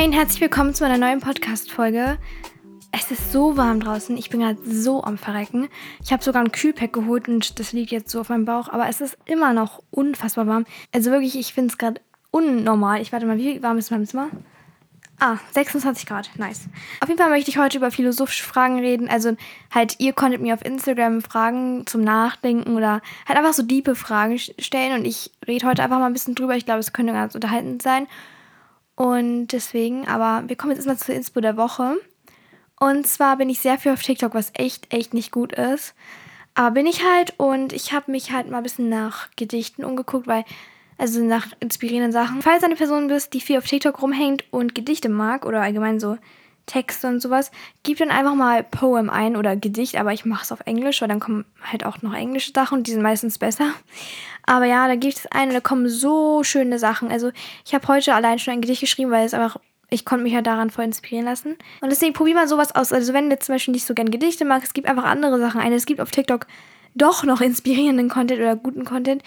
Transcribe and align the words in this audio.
Hey 0.00 0.06
und 0.06 0.14
herzlich 0.14 0.40
willkommen 0.40 0.72
zu 0.72 0.86
einer 0.86 0.96
neuen 0.96 1.20
Podcast-Folge. 1.20 2.16
Es 2.90 3.10
ist 3.10 3.32
so 3.32 3.58
warm 3.58 3.80
draußen. 3.80 4.16
Ich 4.16 4.30
bin 4.30 4.40
gerade 4.40 4.58
so 4.64 5.04
am 5.04 5.18
Verrecken. 5.18 5.68
Ich 6.02 6.10
habe 6.10 6.24
sogar 6.24 6.40
ein 6.40 6.52
Kühlpack 6.52 6.94
geholt 6.94 7.28
und 7.28 7.60
das 7.60 7.72
liegt 7.72 7.90
jetzt 7.90 8.08
so 8.08 8.18
auf 8.18 8.30
meinem 8.30 8.46
Bauch. 8.46 8.70
Aber 8.70 8.88
es 8.88 9.02
ist 9.02 9.18
immer 9.26 9.52
noch 9.52 9.82
unfassbar 9.90 10.46
warm. 10.46 10.64
Also 10.90 11.10
wirklich, 11.10 11.38
ich 11.38 11.52
finde 11.52 11.68
es 11.72 11.76
gerade 11.76 12.00
unnormal. 12.30 13.02
Ich 13.02 13.12
warte 13.12 13.26
mal, 13.26 13.36
wie 13.36 13.62
warm 13.62 13.76
ist 13.76 13.90
mein 13.90 14.06
Zimmer? 14.06 14.30
Ah, 15.18 15.36
26 15.50 16.06
Grad. 16.06 16.30
Nice. 16.38 16.62
Auf 17.02 17.08
jeden 17.10 17.20
Fall 17.20 17.28
möchte 17.28 17.50
ich 17.50 17.58
heute 17.58 17.76
über 17.76 17.90
philosophische 17.90 18.44
Fragen 18.44 18.78
reden. 18.78 19.06
Also 19.06 19.36
halt, 19.70 19.96
ihr 19.98 20.14
konntet 20.14 20.40
mir 20.40 20.54
auf 20.54 20.64
Instagram 20.64 21.20
Fragen 21.20 21.86
zum 21.86 22.00
Nachdenken 22.00 22.74
oder 22.74 23.02
halt 23.28 23.38
einfach 23.38 23.52
so 23.52 23.62
diepe 23.62 23.94
Fragen 23.94 24.38
stellen. 24.38 24.98
Und 24.98 25.04
ich 25.04 25.30
rede 25.46 25.66
heute 25.66 25.82
einfach 25.82 25.98
mal 25.98 26.06
ein 26.06 26.14
bisschen 26.14 26.34
drüber. 26.34 26.56
Ich 26.56 26.64
glaube, 26.64 26.80
es 26.80 26.94
könnte 26.94 27.12
ganz 27.12 27.34
unterhaltend 27.34 27.82
sein. 27.82 28.06
Und 29.00 29.46
deswegen, 29.46 30.06
aber 30.06 30.46
wir 30.46 30.56
kommen 30.56 30.72
jetzt 30.72 30.80
erstmal 30.80 30.98
zur 30.98 31.14
Inspo 31.14 31.40
der 31.40 31.56
Woche. 31.56 31.96
Und 32.78 33.06
zwar 33.06 33.38
bin 33.38 33.48
ich 33.48 33.60
sehr 33.60 33.78
viel 33.78 33.92
auf 33.92 34.02
TikTok, 34.02 34.34
was 34.34 34.52
echt, 34.52 34.92
echt 34.92 35.14
nicht 35.14 35.32
gut 35.32 35.54
ist. 35.54 35.94
Aber 36.52 36.72
bin 36.72 36.86
ich 36.86 37.02
halt 37.02 37.32
und 37.38 37.72
ich 37.72 37.94
habe 37.94 38.10
mich 38.10 38.30
halt 38.30 38.50
mal 38.50 38.58
ein 38.58 38.62
bisschen 38.62 38.90
nach 38.90 39.30
Gedichten 39.36 39.84
umgeguckt, 39.84 40.26
weil, 40.26 40.44
also 40.98 41.24
nach 41.24 41.46
inspirierenden 41.60 42.12
Sachen. 42.12 42.42
Falls 42.42 42.60
du 42.60 42.66
eine 42.66 42.76
Person 42.76 43.08
bist, 43.08 43.32
die 43.32 43.40
viel 43.40 43.56
auf 43.56 43.64
TikTok 43.64 44.02
rumhängt 44.02 44.44
und 44.50 44.74
Gedichte 44.74 45.08
mag 45.08 45.46
oder 45.46 45.62
allgemein 45.62 45.98
so 45.98 46.18
Texte 46.70 47.08
und 47.08 47.20
sowas, 47.20 47.50
gib 47.82 47.98
dann 47.98 48.10
einfach 48.10 48.34
mal 48.34 48.62
Poem 48.62 49.10
ein 49.10 49.36
oder 49.36 49.56
Gedicht, 49.56 49.96
aber 49.96 50.12
ich 50.12 50.24
mache 50.24 50.44
es 50.44 50.52
auf 50.52 50.60
Englisch, 50.66 51.00
weil 51.00 51.08
dann 51.08 51.20
kommen 51.20 51.44
halt 51.62 51.84
auch 51.84 52.00
noch 52.02 52.14
englische 52.14 52.52
Sachen 52.52 52.78
und 52.78 52.86
die 52.86 52.92
sind 52.92 53.02
meistens 53.02 53.38
besser. 53.38 53.72
Aber 54.46 54.66
ja, 54.66 54.86
da 54.86 54.94
gibt 54.94 55.16
es 55.16 55.26
eine, 55.26 55.52
da 55.52 55.60
kommen 55.60 55.88
so 55.88 56.42
schöne 56.44 56.78
Sachen. 56.78 57.10
Also 57.10 57.30
ich 57.64 57.74
habe 57.74 57.86
heute 57.88 58.14
allein 58.14 58.38
schon 58.38 58.54
ein 58.54 58.60
Gedicht 58.60 58.80
geschrieben, 58.80 59.10
weil 59.10 59.26
es 59.26 59.34
einfach 59.34 59.58
ich 59.92 60.04
konnte 60.04 60.22
mich 60.22 60.32
ja 60.32 60.40
daran 60.40 60.70
voll 60.70 60.84
inspirieren 60.84 61.24
lassen. 61.24 61.56
Und 61.80 61.90
deswegen 61.90 62.12
probier 62.12 62.36
mal 62.36 62.46
sowas 62.46 62.72
aus. 62.76 62.92
Also 62.92 63.12
wenn 63.12 63.28
du 63.28 63.36
zum 63.40 63.56
Beispiel 63.56 63.72
nicht 63.72 63.86
so 63.86 63.92
gern 63.92 64.12
Gedichte 64.12 64.44
magst, 64.44 64.68
es 64.68 64.72
gibt 64.72 64.88
einfach 64.88 65.02
andere 65.02 65.40
Sachen 65.40 65.60
ein. 65.60 65.72
Es 65.72 65.84
gibt 65.84 66.00
auf 66.00 66.12
TikTok 66.12 66.46
doch 66.94 67.24
noch 67.24 67.40
inspirierenden 67.40 68.08
Content 68.08 68.40
oder 68.40 68.54
guten 68.54 68.84
Content. 68.84 69.24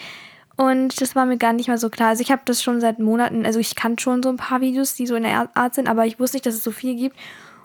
Und 0.56 1.02
das 1.02 1.16
war 1.16 1.26
mir 1.26 1.38
gar 1.38 1.54
nicht 1.54 1.68
mal 1.68 1.78
so 1.78 1.90
klar. 1.90 2.10
Also 2.10 2.22
ich 2.22 2.32
habe 2.32 2.44
das 2.46 2.62
schon 2.62 2.80
seit 2.80 3.00
Monaten, 3.00 3.46
also 3.46 3.60
ich 3.60 3.76
kannte 3.76 4.04
schon 4.04 4.22
so 4.22 4.30
ein 4.30 4.38
paar 4.38 4.62
Videos, 4.62 4.96
die 4.96 5.08
so 5.08 5.16
in 5.16 5.24
der 5.24 5.50
Art 5.56 5.74
sind, 5.74 5.90
aber 5.90 6.06
ich 6.06 6.20
wusste 6.20 6.38
nicht, 6.38 6.46
dass 6.46 6.56
es 6.56 6.64
so 6.64 6.72
viel 6.72 6.96
gibt. 6.96 7.18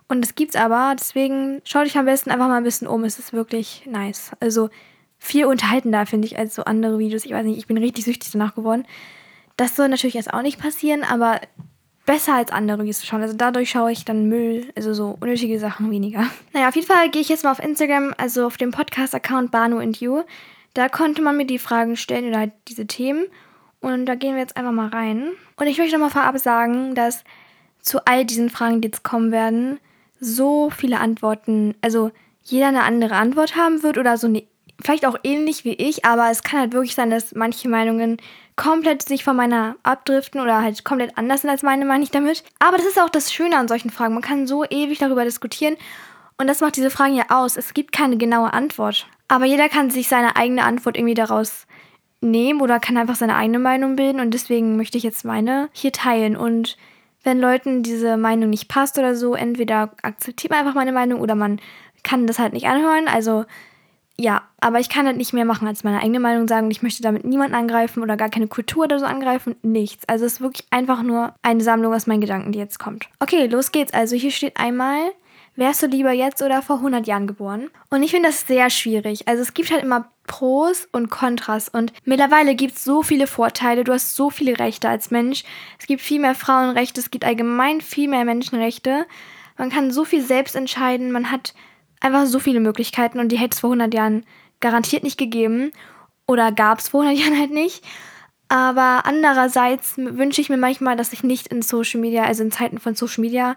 Und 0.09 0.25
es 0.25 0.35
gibt's 0.35 0.57
aber, 0.57 0.95
deswegen 0.99 1.61
schau 1.65 1.83
dich 1.83 1.99
am 1.99 2.07
besten 2.07 2.31
einfach 2.31 2.49
mal 2.49 2.57
ein 2.57 2.65
bisschen 2.65 2.89
um. 2.89 3.05
Es 3.05 3.19
ist 3.19 3.35
wirklich 3.35 3.83
nice. 3.87 4.33
Also 4.41 4.71
viel 5.19 5.45
unterhaltender, 5.45 6.07
finde 6.07 6.27
ich, 6.27 6.39
als 6.39 6.55
so 6.55 6.65
andere 6.65 6.99
Videos. 6.99 7.27
Ich 7.27 7.33
weiß 7.33 7.45
nicht, 7.45 7.59
ich 7.59 7.67
bin 7.67 7.77
richtig 7.77 8.07
süchtig 8.07 8.31
danach 8.33 8.55
geworden. 8.55 8.87
Das 9.59 9.77
soll 9.77 9.89
natürlich 9.89 10.15
jetzt 10.15 10.33
auch 10.33 10.43
nicht 10.43 10.59
passieren, 10.59 11.05
aber 11.05 11.41
besser 12.07 12.37
als 12.37 12.51
andere 12.51 12.81
Videos 12.81 13.01
zu 13.01 13.07
schauen. 13.07 13.21
Also 13.21 13.37
dadurch 13.37 13.69
schaue 13.69 13.93
ich 13.93 14.07
dann 14.07 14.31
Müll, 14.31 14.73
also 14.75 14.95
so 14.95 15.19
unnötige 15.21 15.59
Sachen 15.59 15.91
weniger. 15.91 16.25
Naja, 16.55 16.69
auf 16.69 16.75
jeden 16.75 16.87
Fall 16.87 17.11
gehe 17.11 17.21
ich 17.21 17.29
jetzt 17.29 17.45
mal 17.45 17.53
auf 17.53 17.63
Instagram, 17.63 18.15
also 18.17 18.47
auf 18.47 18.57
dem 18.57 18.71
Podcast-Account 18.71 19.51
Banu 19.51 19.79
and 19.79 20.01
You. 20.01 20.23
Da 20.79 20.89
konnte 20.89 21.23
man 21.23 21.37
mir 21.37 21.45
die 21.45 21.59
Fragen 21.59 21.97
stellen 21.97 22.29
oder 22.29 22.39
halt 22.39 22.53
diese 22.69 22.87
Themen. 22.87 23.27
Und 23.81 24.07
da 24.07 24.15
gehen 24.15 24.35
wir 24.35 24.41
jetzt 24.41 24.57
einfach 24.57 24.71
mal 24.71 24.87
rein. 24.87 25.33
Und 25.57 25.67
ich 25.67 25.77
möchte 25.77 25.95
nochmal 25.95 26.11
vorab 26.11 26.39
sagen, 26.39 26.95
dass 26.95 27.25
zu 27.81 28.07
all 28.07 28.25
diesen 28.25 28.49
Fragen, 28.49 28.81
die 28.81 28.87
jetzt 28.87 29.03
kommen 29.03 29.33
werden, 29.33 29.81
so 30.21 30.71
viele 30.71 31.01
Antworten, 31.01 31.75
also 31.81 32.13
jeder 32.45 32.69
eine 32.69 32.85
andere 32.85 33.17
Antwort 33.17 33.57
haben 33.57 33.83
wird 33.83 33.99
oder 33.99 34.17
so 34.19 34.29
eine, 34.29 34.45
vielleicht 34.81 35.05
auch 35.05 35.19
ähnlich 35.25 35.65
wie 35.65 35.73
ich, 35.73 36.05
aber 36.05 36.31
es 36.31 36.45
kann 36.45 36.61
halt 36.61 36.73
wirklich 36.73 36.95
sein, 36.95 37.11
dass 37.11 37.35
manche 37.35 37.69
Meinungen 37.69 38.19
komplett 38.55 39.03
sich 39.03 39.25
von 39.25 39.35
meiner 39.35 39.75
abdriften 39.83 40.41
oder 40.41 40.63
halt 40.63 40.85
komplett 40.85 41.19
anders 41.19 41.41
sind 41.41 41.51
als 41.51 41.65
meine, 41.65 41.87
meine 41.87 42.05
ich 42.05 42.13
damit. 42.13 42.45
Aber 42.61 42.77
das 42.77 42.87
ist 42.87 43.01
auch 43.01 43.11
das 43.11 43.33
Schöne 43.33 43.57
an 43.57 43.67
solchen 43.67 43.91
Fragen. 43.91 44.15
Man 44.15 44.23
kann 44.23 44.47
so 44.47 44.65
ewig 44.65 45.01
darüber 45.01 45.25
diskutieren 45.25 45.77
und 46.37 46.47
das 46.47 46.61
macht 46.61 46.77
diese 46.77 46.91
Fragen 46.91 47.17
ja 47.17 47.25
aus. 47.31 47.57
Es 47.57 47.75
gibt 47.75 47.91
keine 47.91 48.17
genaue 48.17 48.53
Antwort. 48.53 49.09
Aber 49.29 49.45
jeder 49.45 49.69
kann 49.69 49.91
sich 49.91 50.09
seine 50.09 50.37
eigene 50.37 50.65
Antwort 50.65 50.97
irgendwie 50.97 51.15
daraus 51.15 51.67
nehmen 52.21 52.61
oder 52.61 52.81
kann 52.81 52.97
einfach 52.97 53.17
seine 53.17 53.37
eigene 53.37 53.59
Meinung 53.59 53.95
bilden 53.95 54.21
und 54.21 54.33
deswegen 54.35 54.77
möchte 54.77 54.99
ich 54.99 55.05
jetzt 55.05 55.25
meine 55.25 55.69
hier 55.73 55.93
teilen 55.93 56.37
und 56.37 56.77
wenn 57.23 57.41
Leuten 57.41 57.83
diese 57.83 58.17
Meinung 58.17 58.51
nicht 58.51 58.69
passt 58.69 58.99
oder 58.99 59.15
so, 59.15 59.35
entweder 59.35 59.93
akzeptiert 60.03 60.51
man 60.51 60.61
einfach 60.61 60.75
meine 60.75 60.93
Meinung 60.93 61.21
oder 61.21 61.35
man 61.35 61.61
kann 62.03 62.27
das 62.27 62.39
halt 62.39 62.53
nicht 62.53 62.67
anhören. 62.67 63.09
Also 63.09 63.45
ja, 64.21 64.43
aber 64.61 64.81
ich 64.81 64.89
kann 64.89 65.07
halt 65.07 65.17
nicht 65.17 65.33
mehr 65.33 65.45
machen 65.45 65.69
als 65.69 65.85
meine 65.85 66.01
eigene 66.01 66.19
Meinung 66.19 66.49
sagen. 66.49 66.71
Ich 66.71 66.83
möchte 66.83 67.03
damit 67.03 67.25
niemanden 67.25 67.55
angreifen 67.55 68.03
oder 68.03 68.17
gar 68.17 68.31
keine 68.31 68.49
Kultur 68.49 68.85
oder 68.85 68.99
so 68.99 69.05
angreifen. 69.05 69.55
Nichts. 69.63 70.09
Also 70.09 70.25
es 70.25 70.35
ist 70.35 70.41
wirklich 70.41 70.67
einfach 70.71 71.03
nur 71.03 71.35
eine 71.43 71.63
Sammlung 71.63 71.95
aus 71.95 72.09
meinen 72.09 72.21
Gedanken, 72.21 72.51
die 72.51 72.59
jetzt 72.59 72.81
kommt. 72.81 73.09
Okay, 73.21 73.47
los 73.47 73.71
geht's. 73.71 73.95
Also 73.95 74.17
hier 74.17 74.33
steht 74.33 74.57
einmal, 74.59 75.13
wärst 75.59 75.83
du 75.83 75.87
lieber 75.89 76.13
jetzt 76.13 76.41
oder 76.41 76.63
vor 76.63 76.77
100 76.77 77.07
Jahren 77.07 77.27
geboren? 77.27 77.69
Und 77.91 78.03
ich 78.03 78.13
finde 78.13 78.29
das 78.29 78.47
sehr 78.47 78.71
schwierig. 78.71 79.27
Also 79.27 79.43
es 79.43 79.55
gibt 79.55 79.71
halt 79.73 79.83
immer 79.83 80.11
Pros 80.27 80.89
und 80.93 81.11
Kontras. 81.11 81.69
Und 81.69 81.93
mittlerweile 82.05 82.55
gibt 82.55 82.77
es 82.77 82.85
so 82.85 83.03
viele 83.03 83.27
Vorteile. 83.27 83.83
Du 83.83 83.93
hast 83.93 84.15
so 84.15 84.31
viele 84.31 84.59
Rechte 84.59 84.89
als 84.89 85.11
Mensch. 85.11 85.43
Es 85.79 85.87
gibt 85.87 86.01
viel 86.01 86.21
mehr 86.21 86.37
Frauenrechte. 86.37 87.01
Es 87.01 87.11
gibt 87.11 87.25
allgemein 87.25 87.81
viel 87.81 88.09
mehr 88.09 88.25
Menschenrechte. 88.25 89.07
Man 89.57 89.71
kann 89.71 89.91
so 89.91 90.05
viel 90.05 90.23
selbst 90.23 90.55
entscheiden. 90.55 91.11
Man 91.11 91.33
hat 91.33 91.55
einfach 92.01 92.27
so 92.27 92.39
viele 92.39 92.61
Möglichkeiten 92.61 93.19
und 93.19 93.31
die 93.31 93.39
hätte 93.39 93.55
es 93.55 93.61
vor 93.61 93.71
100 93.71 93.93
Jahren 93.93 94.25
garantiert 94.61 95.03
nicht 95.03 95.19
gegeben. 95.19 95.73
Oder 96.29 96.53
gab 96.53 96.79
es 96.79 96.89
vor 96.89 97.03
100 97.03 97.21
Jahren 97.25 97.39
halt 97.39 97.51
nicht. 97.51 97.85
Aber 98.49 99.03
andererseits 99.05 99.99
wünsche 99.99 100.41
ich 100.41 100.51
mir 100.51 100.57
manchmal, 100.57 100.97
dass 100.97 101.13
ich 101.13 101.25
nicht 101.25 101.49
in 101.49 101.63
Social 101.63 102.01
Media, 102.01 102.25
also 102.25 102.45
in 102.45 102.53
Zeiten 102.53 102.79
von 102.79 102.95
Social 102.95 103.23
Media, 103.23 103.57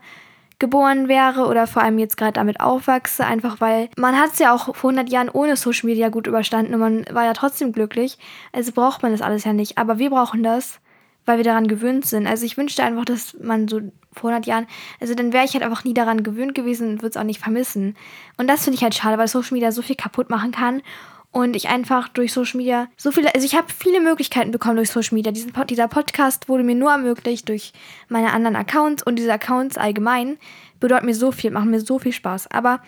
geboren 0.61 1.09
wäre 1.09 1.47
oder 1.47 1.67
vor 1.67 1.81
allem 1.81 1.99
jetzt 1.99 2.15
gerade 2.15 2.33
damit 2.33 2.61
aufwachse, 2.61 3.25
einfach 3.25 3.59
weil 3.59 3.89
man 3.97 4.17
hat 4.17 4.31
es 4.31 4.39
ja 4.39 4.53
auch 4.53 4.73
vor 4.75 4.91
100 4.91 5.09
Jahren 5.09 5.27
ohne 5.27 5.57
Social 5.57 5.87
Media 5.87 6.07
gut 6.07 6.27
überstanden 6.27 6.73
und 6.75 6.79
man 6.79 7.05
war 7.11 7.25
ja 7.25 7.33
trotzdem 7.33 7.73
glücklich. 7.73 8.17
Also 8.53 8.71
braucht 8.71 9.01
man 9.01 9.11
das 9.11 9.21
alles 9.21 9.43
ja 9.43 9.51
nicht. 9.51 9.77
Aber 9.77 9.97
wir 9.97 10.11
brauchen 10.11 10.43
das, 10.43 10.79
weil 11.25 11.37
wir 11.37 11.43
daran 11.43 11.67
gewöhnt 11.67 12.05
sind. 12.05 12.27
Also 12.27 12.45
ich 12.45 12.57
wünschte 12.57 12.83
einfach, 12.83 13.05
dass 13.05 13.35
man 13.41 13.67
so 13.67 13.81
vor 14.13 14.29
100 14.29 14.45
Jahren, 14.45 14.67
also 14.99 15.15
dann 15.15 15.33
wäre 15.33 15.45
ich 15.45 15.53
halt 15.53 15.63
einfach 15.63 15.83
nie 15.83 15.93
daran 15.93 16.23
gewöhnt 16.23 16.55
gewesen 16.55 16.89
und 16.89 17.01
würde 17.01 17.09
es 17.09 17.17
auch 17.17 17.23
nicht 17.23 17.39
vermissen. 17.39 17.97
Und 18.37 18.47
das 18.47 18.63
finde 18.63 18.75
ich 18.75 18.83
halt 18.83 18.95
schade, 18.95 19.17
weil 19.17 19.27
Social 19.27 19.53
Media 19.53 19.71
so 19.71 19.81
viel 19.81 19.95
kaputt 19.95 20.29
machen 20.29 20.51
kann 20.51 20.81
und 21.31 21.55
ich 21.55 21.69
einfach 21.69 22.09
durch 22.09 22.33
Social 22.33 22.57
Media 22.57 22.87
so 22.97 23.11
viele, 23.11 23.33
also 23.33 23.45
ich 23.45 23.55
habe 23.55 23.67
viele 23.71 24.01
Möglichkeiten 24.01 24.51
bekommen 24.51 24.75
durch 24.75 24.91
Social 24.91 25.15
Media. 25.15 25.31
Diesen, 25.31 25.53
dieser 25.69 25.87
Podcast 25.87 26.49
wurde 26.49 26.63
mir 26.63 26.75
nur 26.75 26.91
ermöglicht 26.91 27.47
durch 27.47 27.71
meine 28.09 28.33
anderen 28.33 28.55
Accounts 28.55 29.03
und 29.03 29.17
diese 29.17 29.31
Accounts 29.33 29.77
allgemein 29.77 30.37
bedeuten 30.79 31.05
mir 31.05 31.15
so 31.15 31.31
viel, 31.31 31.51
machen 31.51 31.71
mir 31.71 31.79
so 31.79 31.99
viel 31.99 32.11
Spaß. 32.11 32.51
Aber 32.51 32.81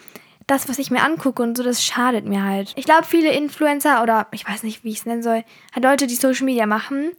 das, 0.46 0.68
was 0.68 0.78
ich 0.78 0.92
mir 0.92 1.04
angucke 1.04 1.42
und 1.42 1.56
so, 1.56 1.64
das 1.64 1.84
schadet 1.86 2.26
mir 2.26 2.44
halt. 2.44 2.74
Ich 2.76 2.86
glaube, 2.86 3.06
viele 3.06 3.32
Influencer 3.32 4.04
oder 4.04 4.28
ich 4.32 4.48
weiß 4.48 4.64
nicht, 4.64 4.84
wie 4.84 4.90
ich 4.90 4.98
es 4.98 5.06
nennen 5.06 5.24
soll, 5.24 5.46
halt 5.74 5.84
Leute, 5.84 6.08
die 6.08 6.16
Social 6.16 6.46
Media 6.46 6.66
machen, 6.66 7.12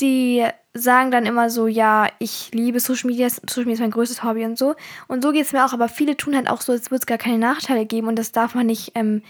die 0.00 0.44
sagen 0.74 1.10
dann 1.10 1.24
immer 1.24 1.48
so, 1.48 1.66
ja, 1.66 2.08
ich 2.18 2.50
liebe 2.52 2.78
Social 2.78 3.10
Media, 3.10 3.28
Social 3.30 3.64
Media 3.64 3.74
ist 3.74 3.80
mein 3.80 3.90
größtes 3.90 4.22
Hobby 4.22 4.44
und 4.44 4.58
so. 4.58 4.74
Und 5.06 5.22
so 5.22 5.32
geht 5.32 5.46
es 5.46 5.52
mir 5.52 5.64
auch, 5.64 5.72
aber 5.72 5.88
viele 5.88 6.16
tun 6.16 6.36
halt 6.36 6.48
auch 6.48 6.60
so, 6.60 6.72
als 6.72 6.90
würde 6.90 7.00
es 7.00 7.06
gar 7.06 7.18
keine 7.18 7.38
Nachteile 7.38 7.86
geben 7.86 8.06
und 8.06 8.16
das 8.16 8.32
darf 8.32 8.54
man 8.54 8.66
nicht 8.66 8.92
ähm, 8.94 9.22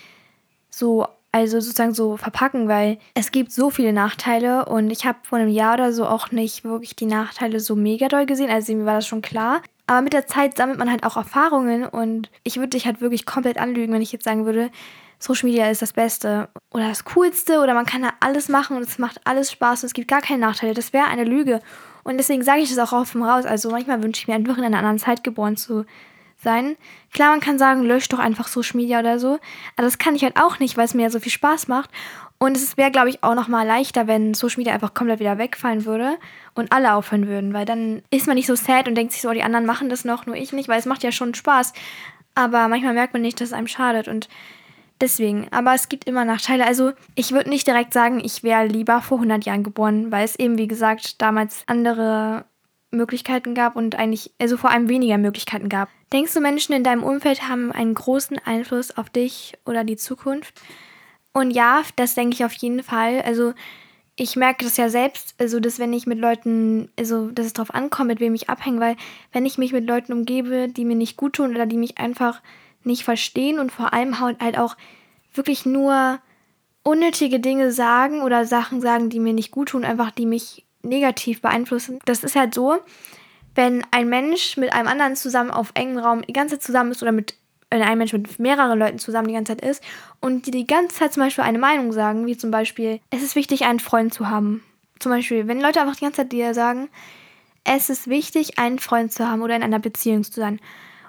so 0.68 1.06
also 1.32 1.60
sozusagen 1.60 1.94
so 1.94 2.16
verpacken, 2.16 2.68
weil 2.68 2.98
es 3.14 3.30
gibt 3.32 3.52
so 3.52 3.70
viele 3.70 3.92
Nachteile 3.92 4.64
und 4.64 4.90
ich 4.90 5.04
habe 5.04 5.18
vor 5.22 5.38
einem 5.38 5.50
Jahr 5.50 5.74
oder 5.74 5.92
so 5.92 6.06
auch 6.06 6.30
nicht 6.30 6.64
wirklich 6.64 6.96
die 6.96 7.06
Nachteile 7.06 7.60
so 7.60 7.76
mega 7.76 8.08
doll 8.08 8.26
gesehen. 8.26 8.50
Also 8.50 8.74
mir 8.74 8.86
war 8.86 8.94
das 8.94 9.06
schon 9.06 9.22
klar. 9.22 9.62
Aber 9.86 10.02
mit 10.02 10.12
der 10.12 10.26
Zeit 10.26 10.56
sammelt 10.56 10.78
man 10.78 10.90
halt 10.90 11.04
auch 11.04 11.16
Erfahrungen 11.16 11.86
und 11.86 12.30
ich 12.44 12.56
würde 12.56 12.70
dich 12.70 12.86
halt 12.86 13.00
wirklich 13.00 13.24
komplett 13.24 13.58
anlügen, 13.58 13.92
wenn 13.92 14.02
ich 14.02 14.12
jetzt 14.12 14.24
sagen 14.24 14.44
würde, 14.44 14.70
Social 15.18 15.48
Media 15.48 15.68
ist 15.68 15.82
das 15.82 15.92
Beste 15.92 16.48
oder 16.70 16.88
das 16.88 17.04
Coolste 17.04 17.60
oder 17.60 17.74
man 17.74 17.86
kann 17.86 18.02
da 18.02 18.12
alles 18.20 18.48
machen 18.48 18.76
und 18.76 18.82
es 18.82 18.98
macht 18.98 19.20
alles 19.24 19.50
Spaß 19.50 19.82
und 19.82 19.88
es 19.88 19.94
gibt 19.94 20.08
gar 20.08 20.20
keine 20.20 20.40
Nachteile. 20.40 20.74
Das 20.74 20.92
wäre 20.92 21.06
eine 21.06 21.24
Lüge. 21.24 21.60
Und 22.04 22.18
deswegen 22.18 22.42
sage 22.42 22.60
ich 22.60 22.74
das 22.74 22.78
auch 22.78 22.92
offen 22.92 23.22
raus. 23.22 23.44
Also 23.44 23.70
manchmal 23.70 24.02
wünsche 24.02 24.20
ich 24.20 24.28
mir 24.28 24.34
einfach 24.34 24.58
in 24.58 24.64
einer 24.64 24.78
anderen 24.78 24.98
Zeit 24.98 25.24
geboren 25.24 25.56
zu 25.56 25.84
sein. 26.38 26.76
Klar, 27.12 27.30
man 27.30 27.40
kann 27.40 27.58
sagen, 27.58 27.82
löscht 27.82 28.12
doch 28.12 28.18
einfach 28.18 28.48
Social 28.48 28.76
Media 28.76 29.00
oder 29.00 29.18
so. 29.18 29.38
Aber 29.76 29.84
das 29.84 29.98
kann 29.98 30.14
ich 30.14 30.22
halt 30.22 30.36
auch 30.40 30.58
nicht, 30.58 30.76
weil 30.76 30.84
es 30.84 30.94
mir 30.94 31.02
ja 31.02 31.10
so 31.10 31.20
viel 31.20 31.32
Spaß 31.32 31.68
macht. 31.68 31.90
Und 32.38 32.56
es 32.56 32.76
wäre, 32.76 32.92
glaube 32.92 33.10
ich, 33.10 33.24
auch 33.24 33.34
nochmal 33.34 33.66
leichter, 33.66 34.06
wenn 34.06 34.32
Social 34.32 34.58
Media 34.58 34.72
einfach 34.72 34.94
komplett 34.94 35.18
wieder 35.18 35.38
wegfallen 35.38 35.84
würde 35.84 36.16
und 36.54 36.72
alle 36.72 36.94
aufhören 36.94 37.26
würden. 37.26 37.52
Weil 37.52 37.64
dann 37.64 38.02
ist 38.10 38.28
man 38.28 38.36
nicht 38.36 38.46
so 38.46 38.54
sad 38.54 38.86
und 38.86 38.94
denkt 38.94 39.12
sich 39.12 39.22
so, 39.22 39.28
oh, 39.28 39.32
die 39.32 39.42
anderen 39.42 39.66
machen 39.66 39.88
das 39.88 40.04
noch, 40.04 40.26
nur 40.26 40.36
ich 40.36 40.52
nicht, 40.52 40.68
weil 40.68 40.78
es 40.78 40.86
macht 40.86 41.02
ja 41.02 41.10
schon 41.10 41.34
Spaß. 41.34 41.72
Aber 42.36 42.68
manchmal 42.68 42.94
merkt 42.94 43.12
man 43.12 43.22
nicht, 43.22 43.40
dass 43.40 43.48
es 43.48 43.54
einem 43.54 43.66
schadet. 43.66 44.06
Und 44.06 44.28
deswegen, 45.00 45.48
aber 45.50 45.74
es 45.74 45.88
gibt 45.88 46.04
immer 46.04 46.24
Nachteile. 46.24 46.64
Also 46.64 46.92
ich 47.16 47.32
würde 47.32 47.50
nicht 47.50 47.66
direkt 47.66 47.92
sagen, 47.92 48.20
ich 48.24 48.44
wäre 48.44 48.66
lieber 48.66 49.02
vor 49.02 49.18
100 49.18 49.44
Jahren 49.44 49.64
geboren, 49.64 50.12
weil 50.12 50.24
es 50.24 50.38
eben, 50.38 50.58
wie 50.58 50.68
gesagt, 50.68 51.20
damals 51.20 51.64
andere 51.66 52.44
Möglichkeiten 52.90 53.54
gab 53.54 53.76
und 53.76 53.96
eigentlich, 53.96 54.32
also 54.38 54.56
vor 54.56 54.70
allem 54.70 54.88
weniger 54.88 55.18
Möglichkeiten 55.18 55.68
gab. 55.68 55.88
Denkst 56.12 56.32
du, 56.32 56.40
Menschen 56.40 56.74
in 56.74 56.84
deinem 56.84 57.02
Umfeld 57.02 57.48
haben 57.48 57.70
einen 57.72 57.94
großen 57.94 58.38
Einfluss 58.44 58.96
auf 58.96 59.10
dich 59.10 59.54
oder 59.66 59.84
die 59.84 59.96
Zukunft? 59.96 60.60
Und 61.32 61.50
ja, 61.50 61.82
das 61.96 62.14
denke 62.14 62.34
ich 62.34 62.44
auf 62.44 62.54
jeden 62.54 62.82
Fall. 62.82 63.22
Also 63.22 63.52
ich 64.16 64.34
merke 64.34 64.64
das 64.64 64.76
ja 64.76 64.88
selbst, 64.88 65.34
also 65.38 65.60
dass 65.60 65.78
wenn 65.78 65.92
ich 65.92 66.06
mit 66.06 66.18
Leuten, 66.18 66.90
also 66.98 67.30
dass 67.30 67.46
es 67.46 67.52
darauf 67.52 67.72
ankommt, 67.72 68.08
mit 68.08 68.20
wem 68.20 68.34
ich 68.34 68.48
abhänge, 68.48 68.80
weil 68.80 68.96
wenn 69.32 69.46
ich 69.46 69.58
mich 69.58 69.72
mit 69.72 69.86
Leuten 69.86 70.12
umgebe, 70.12 70.68
die 70.68 70.84
mir 70.84 70.96
nicht 70.96 71.16
gut 71.16 71.34
tun 71.34 71.50
oder 71.50 71.66
die 71.66 71.76
mich 71.76 71.98
einfach 71.98 72.42
nicht 72.82 73.04
verstehen 73.04 73.58
und 73.60 73.70
vor 73.70 73.92
allem 73.92 74.18
halt 74.18 74.58
auch 74.58 74.76
wirklich 75.34 75.66
nur 75.66 76.18
unnötige 76.82 77.38
Dinge 77.38 77.70
sagen 77.70 78.22
oder 78.22 78.44
Sachen 78.44 78.80
sagen, 78.80 79.10
die 79.10 79.20
mir 79.20 79.34
nicht 79.34 79.50
gut 79.50 79.68
tun, 79.68 79.84
einfach 79.84 80.10
die 80.10 80.26
mich 80.26 80.66
negativ 80.88 81.40
beeinflussen. 81.40 81.98
Das 82.04 82.24
ist 82.24 82.36
halt 82.36 82.54
so, 82.54 82.78
wenn 83.54 83.84
ein 83.90 84.08
Mensch 84.08 84.56
mit 84.56 84.72
einem 84.72 84.88
anderen 84.88 85.16
zusammen 85.16 85.50
auf 85.50 85.72
engem 85.74 85.98
Raum 85.98 86.22
die 86.22 86.32
ganze 86.32 86.56
Zeit 86.56 86.64
zusammen 86.64 86.92
ist 86.92 87.02
oder 87.02 87.12
mit 87.12 87.34
wenn 87.70 87.82
ein 87.82 87.98
Mensch 87.98 88.12
mit 88.14 88.38
mehreren 88.38 88.78
Leuten 88.78 88.98
zusammen 88.98 89.28
die 89.28 89.34
ganze 89.34 89.56
Zeit 89.56 89.68
ist 89.68 89.82
und 90.20 90.46
die 90.46 90.50
die 90.50 90.66
ganze 90.66 90.96
Zeit 90.96 91.12
zum 91.12 91.22
Beispiel 91.22 91.44
eine 91.44 91.58
Meinung 91.58 91.92
sagen, 91.92 92.26
wie 92.26 92.36
zum 92.36 92.50
Beispiel, 92.50 93.00
es 93.10 93.22
ist 93.22 93.36
wichtig, 93.36 93.66
einen 93.66 93.80
Freund 93.80 94.14
zu 94.14 94.30
haben. 94.30 94.64
Zum 95.00 95.12
Beispiel, 95.12 95.46
wenn 95.48 95.60
Leute 95.60 95.80
einfach 95.80 95.96
die 95.96 96.04
ganze 96.04 96.22
Zeit 96.22 96.32
dir 96.32 96.54
sagen, 96.54 96.88
es 97.64 97.90
ist 97.90 98.08
wichtig, 98.08 98.58
einen 98.58 98.78
Freund 98.78 99.12
zu 99.12 99.28
haben 99.28 99.42
oder 99.42 99.54
in 99.54 99.62
einer 99.62 99.78
Beziehung 99.78 100.24
zu 100.24 100.40
sein. 100.40 100.60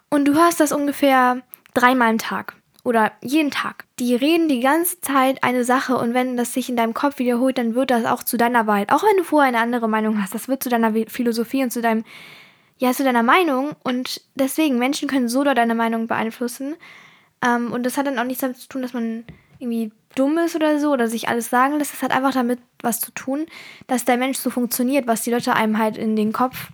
Und 0.09 0.25
du 0.25 0.33
hörst 0.33 0.59
das 0.59 0.73
ungefähr 0.73 1.41
dreimal 1.73 2.09
am 2.09 2.17
Tag 2.17 2.55
oder 2.89 3.13
jeden 3.21 3.51
Tag. 3.51 3.85
Die 3.99 4.15
reden 4.15 4.49
die 4.49 4.59
ganze 4.59 4.99
Zeit 4.99 5.43
eine 5.43 5.63
Sache 5.63 5.95
und 5.95 6.13
wenn 6.13 6.35
das 6.35 6.53
sich 6.53 6.69
in 6.69 6.75
deinem 6.75 6.93
Kopf 6.93 7.19
wiederholt, 7.19 7.57
dann 7.57 7.75
wird 7.75 7.91
das 7.91 8.05
auch 8.05 8.23
zu 8.23 8.35
deiner 8.35 8.67
Wahrheit. 8.67 8.91
Auch 8.91 9.03
wenn 9.03 9.17
du 9.17 9.23
vorher 9.23 9.47
eine 9.47 9.59
andere 9.59 9.87
Meinung 9.87 10.21
hast, 10.21 10.35
das 10.35 10.47
wird 10.47 10.63
zu 10.63 10.69
deiner 10.69 10.93
Philosophie 11.07 11.63
und 11.63 11.71
zu 11.71 11.81
deinem 11.81 12.03
ja, 12.79 12.93
zu 12.93 13.03
deiner 13.03 13.23
Meinung 13.23 13.71
und 13.83 14.21
deswegen, 14.35 14.79
Menschen 14.79 15.09
können 15.09 15.27
so 15.27 15.43
doll 15.43 15.53
deine 15.53 15.75
Meinung 15.75 16.07
beeinflussen. 16.07 16.75
Ähm, 17.45 17.73
und 17.73 17.83
das 17.85 17.97
hat 17.97 18.07
dann 18.07 18.17
auch 18.17 18.23
nichts 18.23 18.41
damit 18.41 18.57
zu 18.57 18.69
tun, 18.69 18.81
dass 18.81 18.93
man 18.93 19.25
irgendwie 19.59 19.91
dumm 20.15 20.37
ist 20.37 20.55
oder 20.55 20.79
so 20.79 20.91
oder 20.91 21.09
sich 21.09 21.27
alles 21.27 21.49
sagen 21.49 21.77
lässt. 21.77 21.93
Das 21.93 22.01
hat 22.01 22.11
einfach 22.11 22.33
damit 22.33 22.59
was 22.81 23.01
zu 23.01 23.11
tun, 23.11 23.45
dass 23.87 24.05
der 24.05 24.15
Mensch 24.15 24.37
so 24.37 24.49
funktioniert, 24.49 25.07
was 25.07 25.23
die 25.23 25.31
Leute 25.31 25.53
einem 25.53 25.77
halt 25.77 25.97
in 25.97 26.15
den 26.15 26.31
Kopf 26.31 26.69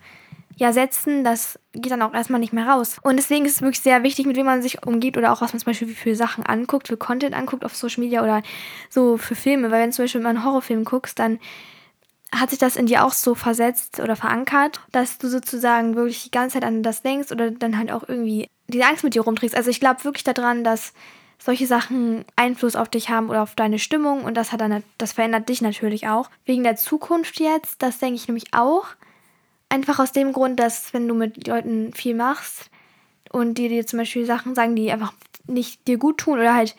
ja 0.56 0.72
setzen, 0.72 1.24
das 1.24 1.60
geht 1.74 1.92
dann 1.92 2.02
auch 2.02 2.14
erstmal 2.14 2.40
nicht 2.40 2.54
mehr 2.54 2.68
raus. 2.68 2.98
Und 3.02 3.18
deswegen 3.18 3.46
ist 3.46 3.56
es 3.56 3.62
wirklich 3.62 3.82
sehr 3.82 4.04
wichtig, 4.04 4.26
mit 4.26 4.38
wem 4.38 4.46
man 4.46 4.62
sich 4.62 4.86
umgibt 4.86 5.18
oder 5.18 5.34
auch 5.34 5.42
was 5.42 5.54
man 5.54 5.60
zum 5.60 5.68
Beispiel 5.68 5.88
für 5.90 6.16
Sachen 6.16 6.46
anguckt, 6.46 6.88
für 6.88 6.98
Content 6.98 7.36
anguckt 7.36 7.66
auf 7.66 7.76
Social 7.76 8.04
Media 8.04 8.24
oder 8.24 8.42
so 8.90 9.18
für 9.18 9.36
Filme. 9.36 9.70
Weil 9.72 9.82
wenn 9.82 9.90
du 9.90 9.96
zum 9.96 10.06
Beispiel 10.06 10.22
mal 10.22 10.30
einen 10.30 10.46
Horrorfilm 10.46 10.86
guckst, 10.86 11.20
dann 11.20 11.40
hat 12.34 12.50
sich 12.50 12.60
das 12.60 12.76
in 12.76 12.86
dir 12.86 13.06
auch 13.06 13.14
so 13.14 13.36
versetzt 13.36 14.00
oder 14.00 14.16
verankert, 14.16 14.82
dass 14.92 15.18
du 15.18 15.28
sozusagen 15.28 15.96
wirklich 15.96 16.24
die 16.24 16.32
ganze 16.32 16.56
Zeit 16.56 16.66
an 16.66 16.84
das 16.84 17.02
denkst 17.02 17.32
oder 17.32 17.52
dann 17.52 17.78
halt 17.78 17.92
auch 17.92 18.08
irgendwie 18.08 18.48
diese 18.68 18.86
Angst 18.86 19.04
mit 19.04 19.14
dir 19.14 19.22
rumträgst. 19.22 19.56
Also 19.56 19.70
ich 19.70 19.80
glaube 19.80 20.04
wirklich 20.04 20.24
daran, 20.24 20.64
dass 20.64 20.94
solche 21.38 21.68
Sachen 21.68 22.26
Einfluss 22.36 22.76
auf 22.76 22.90
dich 22.90 23.10
haben 23.10 23.30
oder 23.30 23.44
auf 23.44 23.56
deine 23.56 23.80
Stimmung 23.80 24.24
und 24.24 24.36
das 24.36 24.52
hat 24.52 24.62
dann 24.62 24.84
das 24.98 25.14
verändert 25.14 25.50
dich 25.50 25.62
natürlich 25.62 26.08
auch. 26.08 26.30
Wegen 26.46 26.64
der 26.64 26.76
Zukunft 26.76 27.40
jetzt, 27.40 27.82
das 27.82 28.00
denke 28.00 28.16
ich 28.16 28.28
nämlich 28.28 28.54
auch. 28.54 28.88
Einfach 29.76 30.00
aus 30.00 30.14
dem 30.14 30.32
Grund, 30.32 30.58
dass 30.58 30.94
wenn 30.94 31.06
du 31.06 31.14
mit 31.14 31.48
Leuten 31.48 31.92
viel 31.92 32.16
machst 32.16 32.70
und 33.30 33.58
die 33.58 33.68
dir 33.68 33.86
zum 33.86 34.00
Beispiel 34.00 34.26
Sachen 34.26 34.56
sagen, 34.56 34.78
die 34.78 34.90
einfach 34.90 35.12
nicht 35.48 35.86
dir 35.86 35.98
gut 35.98 36.18
tun 36.18 36.40
oder 36.40 36.56
halt 36.56 36.78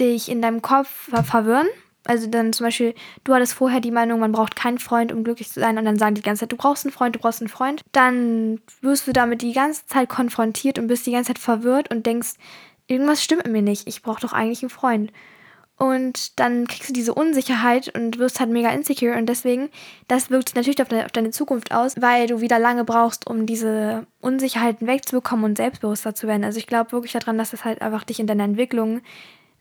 dich 0.00 0.30
in 0.30 0.40
deinem 0.40 0.62
Kopf 0.62 1.10
verwirren, 1.24 1.66
also 2.06 2.26
dann 2.26 2.54
zum 2.54 2.64
Beispiel, 2.64 2.94
du 3.24 3.34
hattest 3.34 3.52
vorher 3.52 3.80
die 3.80 3.90
Meinung, 3.90 4.18
man 4.18 4.32
braucht 4.32 4.56
keinen 4.56 4.78
Freund, 4.78 5.12
um 5.12 5.24
glücklich 5.24 5.50
zu 5.50 5.60
sein, 5.60 5.76
und 5.76 5.84
dann 5.84 5.98
sagen 5.98 6.14
die 6.14 6.22
ganze 6.22 6.40
Zeit, 6.40 6.52
du 6.52 6.56
brauchst 6.56 6.86
einen 6.86 6.92
Freund, 6.92 7.14
du 7.14 7.20
brauchst 7.20 7.42
einen 7.42 7.50
Freund. 7.50 7.82
Dann 7.92 8.62
wirst 8.80 9.06
du 9.06 9.12
damit 9.12 9.42
die 9.42 9.52
ganze 9.52 9.84
Zeit 9.84 10.08
konfrontiert 10.08 10.78
und 10.78 10.86
bist 10.86 11.06
die 11.06 11.12
ganze 11.12 11.34
Zeit 11.34 11.38
verwirrt 11.38 11.90
und 11.90 12.06
denkst, 12.06 12.36
irgendwas 12.86 13.22
stimmt 13.22 13.44
mit 13.44 13.52
mir 13.52 13.62
nicht, 13.62 13.86
ich 13.88 14.00
brauche 14.00 14.22
doch 14.22 14.32
eigentlich 14.32 14.62
einen 14.62 14.70
Freund. 14.70 15.12
Und 15.78 16.38
dann 16.40 16.66
kriegst 16.66 16.88
du 16.88 16.94
diese 16.94 17.12
Unsicherheit 17.12 17.94
und 17.94 18.18
wirst 18.18 18.40
halt 18.40 18.48
mega 18.48 18.70
insecure 18.70 19.16
und 19.18 19.26
deswegen, 19.26 19.68
das 20.08 20.30
wirkt 20.30 20.48
sich 20.48 20.56
natürlich 20.56 20.80
auf, 20.80 20.88
de 20.88 21.04
auf 21.04 21.12
deine 21.12 21.30
Zukunft 21.30 21.72
aus, 21.72 22.00
weil 22.00 22.26
du 22.26 22.40
wieder 22.40 22.58
lange 22.58 22.84
brauchst, 22.84 23.26
um 23.26 23.44
diese 23.44 24.06
Unsicherheiten 24.22 24.86
wegzubekommen 24.86 25.44
und 25.44 25.56
selbstbewusster 25.58 26.14
zu 26.14 26.26
werden. 26.26 26.44
Also 26.44 26.58
ich 26.58 26.66
glaube 26.66 26.92
wirklich 26.92 27.12
daran, 27.12 27.36
dass 27.36 27.50
das 27.50 27.66
halt 27.66 27.82
einfach 27.82 28.04
dich 28.04 28.20
in 28.20 28.26
deiner 28.26 28.44
Entwicklung 28.44 29.02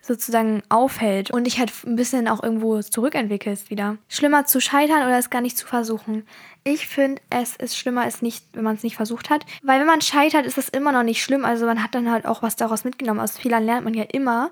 sozusagen 0.06 0.62
aufhält 0.69 1.31
und 1.31 1.45
dich 1.45 1.59
halt 1.59 1.71
ein 1.85 1.95
bisschen 1.95 2.27
auch 2.27 2.44
irgendwo 2.44 2.81
zurückentwickelst 2.81 3.69
wieder. 3.69 3.97
Schlimmer 4.07 4.45
zu 4.45 4.62
scheitern 4.62 5.01
oder 5.01 5.17
es 5.17 5.31
gar 5.31 5.41
nicht 5.41 5.57
zu 5.57 5.65
versuchen. 5.65 6.27
Ich 6.63 6.88
finde, 6.88 7.21
es 7.29 7.56
ist 7.56 7.75
schlimmer, 7.77 8.06
es 8.06 8.21
nicht, 8.21 8.45
wenn 8.53 8.63
man 8.63 8.75
es 8.75 8.83
nicht 8.83 8.95
versucht 8.95 9.29
hat. 9.29 9.45
Weil 9.63 9.79
wenn 9.79 9.88
man 9.88 10.01
scheitert, 10.01 10.45
ist 10.45 10.57
es 10.57 10.69
immer 10.69 10.91
noch 10.91 11.03
nicht 11.03 11.23
schlimm. 11.23 11.44
Also 11.44 11.65
man 11.65 11.81
hat 11.83 11.95
dann 11.95 12.12
halt 12.12 12.25
auch 12.25 12.44
was 12.44 12.56
daraus 12.56 12.83
mitgenommen. 12.83 13.19
Aus 13.19 13.38
Fehlern 13.38 13.65
lernt 13.65 13.83
man 13.83 13.95
ja 13.95 14.03
immer. 14.03 14.51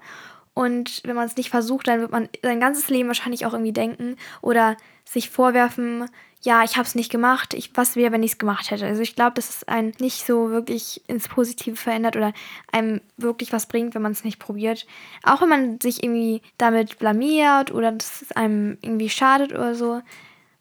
Und 0.54 1.02
wenn 1.04 1.16
man 1.16 1.26
es 1.26 1.36
nicht 1.36 1.50
versucht, 1.50 1.88
dann 1.88 2.00
wird 2.00 2.12
man 2.12 2.30
sein 2.44 2.60
ganzes 2.60 2.90
Leben 2.90 3.08
wahrscheinlich 3.08 3.46
auch 3.46 3.54
irgendwie 3.54 3.74
denken 3.74 4.18
oder 4.42 4.78
sich 5.04 5.30
vorwerfen, 5.30 6.06
ja, 6.44 6.64
ich 6.64 6.76
habe 6.76 6.86
es 6.86 6.94
nicht 6.94 7.10
gemacht, 7.10 7.54
ich, 7.54 7.72
was 7.76 7.96
wäre, 7.96 8.12
wenn 8.12 8.22
ich 8.22 8.34
es 8.34 8.38
gemacht 8.38 8.70
hätte. 8.70 8.86
Also 8.86 9.02
ich 9.02 9.16
glaube, 9.16 9.32
dass 9.36 9.50
es 9.50 9.64
einen 9.64 9.94
nicht 10.00 10.26
so 10.26 10.52
wirklich 10.52 11.02
ins 11.08 11.30
Positive 11.30 11.78
verändert 11.78 12.18
oder 12.18 12.34
einem 12.72 13.00
wirklich 13.16 13.54
was 13.54 13.66
bringt, 13.66 13.96
wenn 13.96 14.02
man 14.02 14.12
es 14.12 14.26
nicht 14.26 14.40
probiert. 14.40 14.86
Auch 15.24 15.42
wenn 15.42 15.50
man 15.50 15.80
sich 15.80 16.04
irgendwie 16.04 16.42
damit 16.58 17.00
blamiert 17.00 17.72
oder 17.72 17.94
dass 17.94 18.24
es 18.24 18.32
einem 18.34 18.78
irgendwie 18.82 19.10
schadet 19.10 19.54
oder 19.54 19.74
so. 19.74 20.02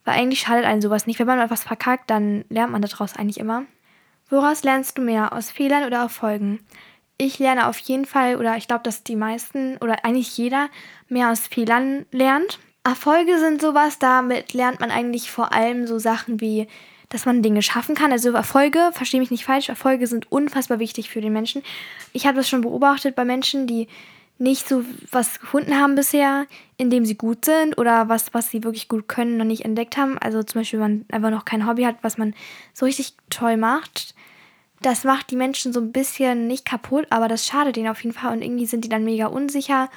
Weil 0.04 0.14
eigentlich 0.14 0.40
schadet 0.40 0.64
einem 0.64 0.80
sowas 0.80 1.08
nicht. 1.08 1.18
Wenn 1.18 1.26
man 1.26 1.40
etwas 1.40 1.64
verkackt, 1.64 2.10
dann 2.10 2.44
lernt 2.48 2.70
man 2.70 2.82
daraus 2.82 3.16
eigentlich 3.16 3.40
immer. 3.40 3.64
Woraus 4.30 4.62
lernst 4.62 4.98
du 4.98 5.02
mehr? 5.02 5.32
Aus 5.32 5.50
Fehlern 5.50 5.84
oder 5.84 5.98
Erfolgen? 5.98 6.60
Ich 7.24 7.38
lerne 7.38 7.68
auf 7.68 7.78
jeden 7.78 8.04
Fall, 8.04 8.36
oder 8.36 8.56
ich 8.56 8.66
glaube, 8.66 8.82
dass 8.82 9.04
die 9.04 9.16
meisten 9.16 9.76
oder 9.78 10.04
eigentlich 10.04 10.36
jeder 10.36 10.68
mehr 11.08 11.30
aus 11.30 11.46
Fehlern 11.46 12.04
lernt. 12.10 12.58
Erfolge 12.84 13.38
sind 13.38 13.62
sowas, 13.62 13.98
damit 14.00 14.54
lernt 14.54 14.80
man 14.80 14.90
eigentlich 14.90 15.30
vor 15.30 15.52
allem 15.52 15.86
so 15.86 15.98
Sachen 15.98 16.40
wie, 16.40 16.66
dass 17.10 17.24
man 17.24 17.42
Dinge 17.42 17.62
schaffen 17.62 17.94
kann. 17.94 18.10
Also 18.10 18.32
Erfolge, 18.32 18.90
verstehe 18.92 19.20
mich 19.20 19.30
nicht 19.30 19.44
falsch, 19.44 19.68
Erfolge 19.68 20.08
sind 20.08 20.32
unfassbar 20.32 20.80
wichtig 20.80 21.10
für 21.10 21.20
den 21.20 21.32
Menschen. 21.32 21.62
Ich 22.12 22.26
habe 22.26 22.36
das 22.36 22.48
schon 22.48 22.62
beobachtet 22.62 23.14
bei 23.14 23.24
Menschen, 23.24 23.68
die 23.68 23.86
nicht 24.38 24.68
so 24.68 24.84
was 25.12 25.38
gefunden 25.38 25.78
haben 25.78 25.94
bisher, 25.94 26.46
in 26.76 26.90
dem 26.90 27.04
sie 27.04 27.16
gut 27.16 27.44
sind 27.44 27.78
oder 27.78 28.08
was, 28.08 28.34
was 28.34 28.50
sie 28.50 28.64
wirklich 28.64 28.88
gut 28.88 29.06
können, 29.06 29.36
noch 29.36 29.44
nicht 29.44 29.64
entdeckt 29.64 29.96
haben. 29.96 30.18
Also 30.18 30.42
zum 30.42 30.62
Beispiel, 30.62 30.80
wenn 30.80 30.98
man 30.98 31.04
einfach 31.12 31.30
noch 31.30 31.44
kein 31.44 31.68
Hobby 31.68 31.84
hat, 31.84 31.98
was 32.02 32.18
man 32.18 32.34
so 32.74 32.84
richtig 32.84 33.14
toll 33.30 33.56
macht 33.56 34.16
das 34.82 35.04
macht 35.04 35.30
die 35.30 35.36
Menschen 35.36 35.72
so 35.72 35.80
ein 35.80 35.92
bisschen 35.92 36.46
nicht 36.46 36.64
kaputt, 36.64 37.06
aber 37.10 37.28
das 37.28 37.46
schadet 37.46 37.76
ihnen 37.76 37.88
auf 37.88 38.02
jeden 38.02 38.14
Fall 38.14 38.32
und 38.32 38.42
irgendwie 38.42 38.66
sind 38.66 38.84
die 38.84 38.88
dann 38.88 39.04
mega 39.04 39.26
unsicher 39.26 39.88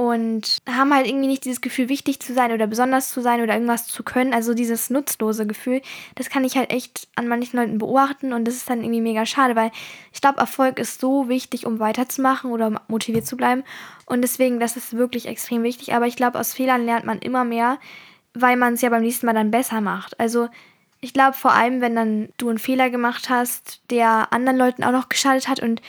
und 0.00 0.62
haben 0.66 0.94
halt 0.94 1.06
irgendwie 1.06 1.26
nicht 1.26 1.44
dieses 1.44 1.60
Gefühl, 1.60 1.90
wichtig 1.90 2.20
zu 2.20 2.32
sein 2.32 2.52
oder 2.52 2.66
besonders 2.66 3.10
zu 3.10 3.20
sein 3.20 3.42
oder 3.42 3.52
irgendwas 3.52 3.86
zu 3.86 4.02
können. 4.02 4.32
Also 4.32 4.54
dieses 4.54 4.88
nutzlose 4.88 5.46
Gefühl, 5.46 5.82
das 6.14 6.30
kann 6.30 6.42
ich 6.42 6.56
halt 6.56 6.70
echt 6.70 7.08
an 7.16 7.28
manchen 7.28 7.58
Leuten 7.58 7.76
beobachten 7.76 8.32
und 8.32 8.46
das 8.46 8.54
ist 8.54 8.70
dann 8.70 8.80
irgendwie 8.80 9.02
mega 9.02 9.26
schade, 9.26 9.56
weil 9.56 9.70
ich 10.14 10.22
glaube, 10.22 10.40
Erfolg 10.40 10.78
ist 10.78 11.02
so 11.02 11.28
wichtig, 11.28 11.66
um 11.66 11.80
weiterzumachen 11.80 12.50
oder 12.50 12.80
motiviert 12.88 13.26
zu 13.26 13.36
bleiben. 13.36 13.62
Und 14.06 14.22
deswegen, 14.22 14.58
das 14.58 14.78
ist 14.78 14.96
wirklich 14.96 15.26
extrem 15.26 15.62
wichtig. 15.62 15.92
Aber 15.92 16.06
ich 16.06 16.16
glaube, 16.16 16.40
aus 16.40 16.54
Fehlern 16.54 16.86
lernt 16.86 17.04
man 17.04 17.18
immer 17.18 17.44
mehr, 17.44 17.78
weil 18.32 18.56
man 18.56 18.72
es 18.72 18.80
ja 18.80 18.88
beim 18.88 19.02
nächsten 19.02 19.26
Mal 19.26 19.34
dann 19.34 19.50
besser 19.50 19.82
macht. 19.82 20.18
Also 20.18 20.48
ich 21.00 21.12
glaube 21.12 21.36
vor 21.36 21.52
allem, 21.52 21.80
wenn 21.80 21.94
dann 21.94 22.28
du 22.36 22.48
einen 22.48 22.58
Fehler 22.58 22.90
gemacht 22.90 23.30
hast, 23.30 23.80
der 23.90 24.32
anderen 24.32 24.58
Leuten 24.58 24.84
auch 24.84 24.92
noch 24.92 25.08
geschadet 25.08 25.48
hat 25.48 25.60
und 25.60 25.80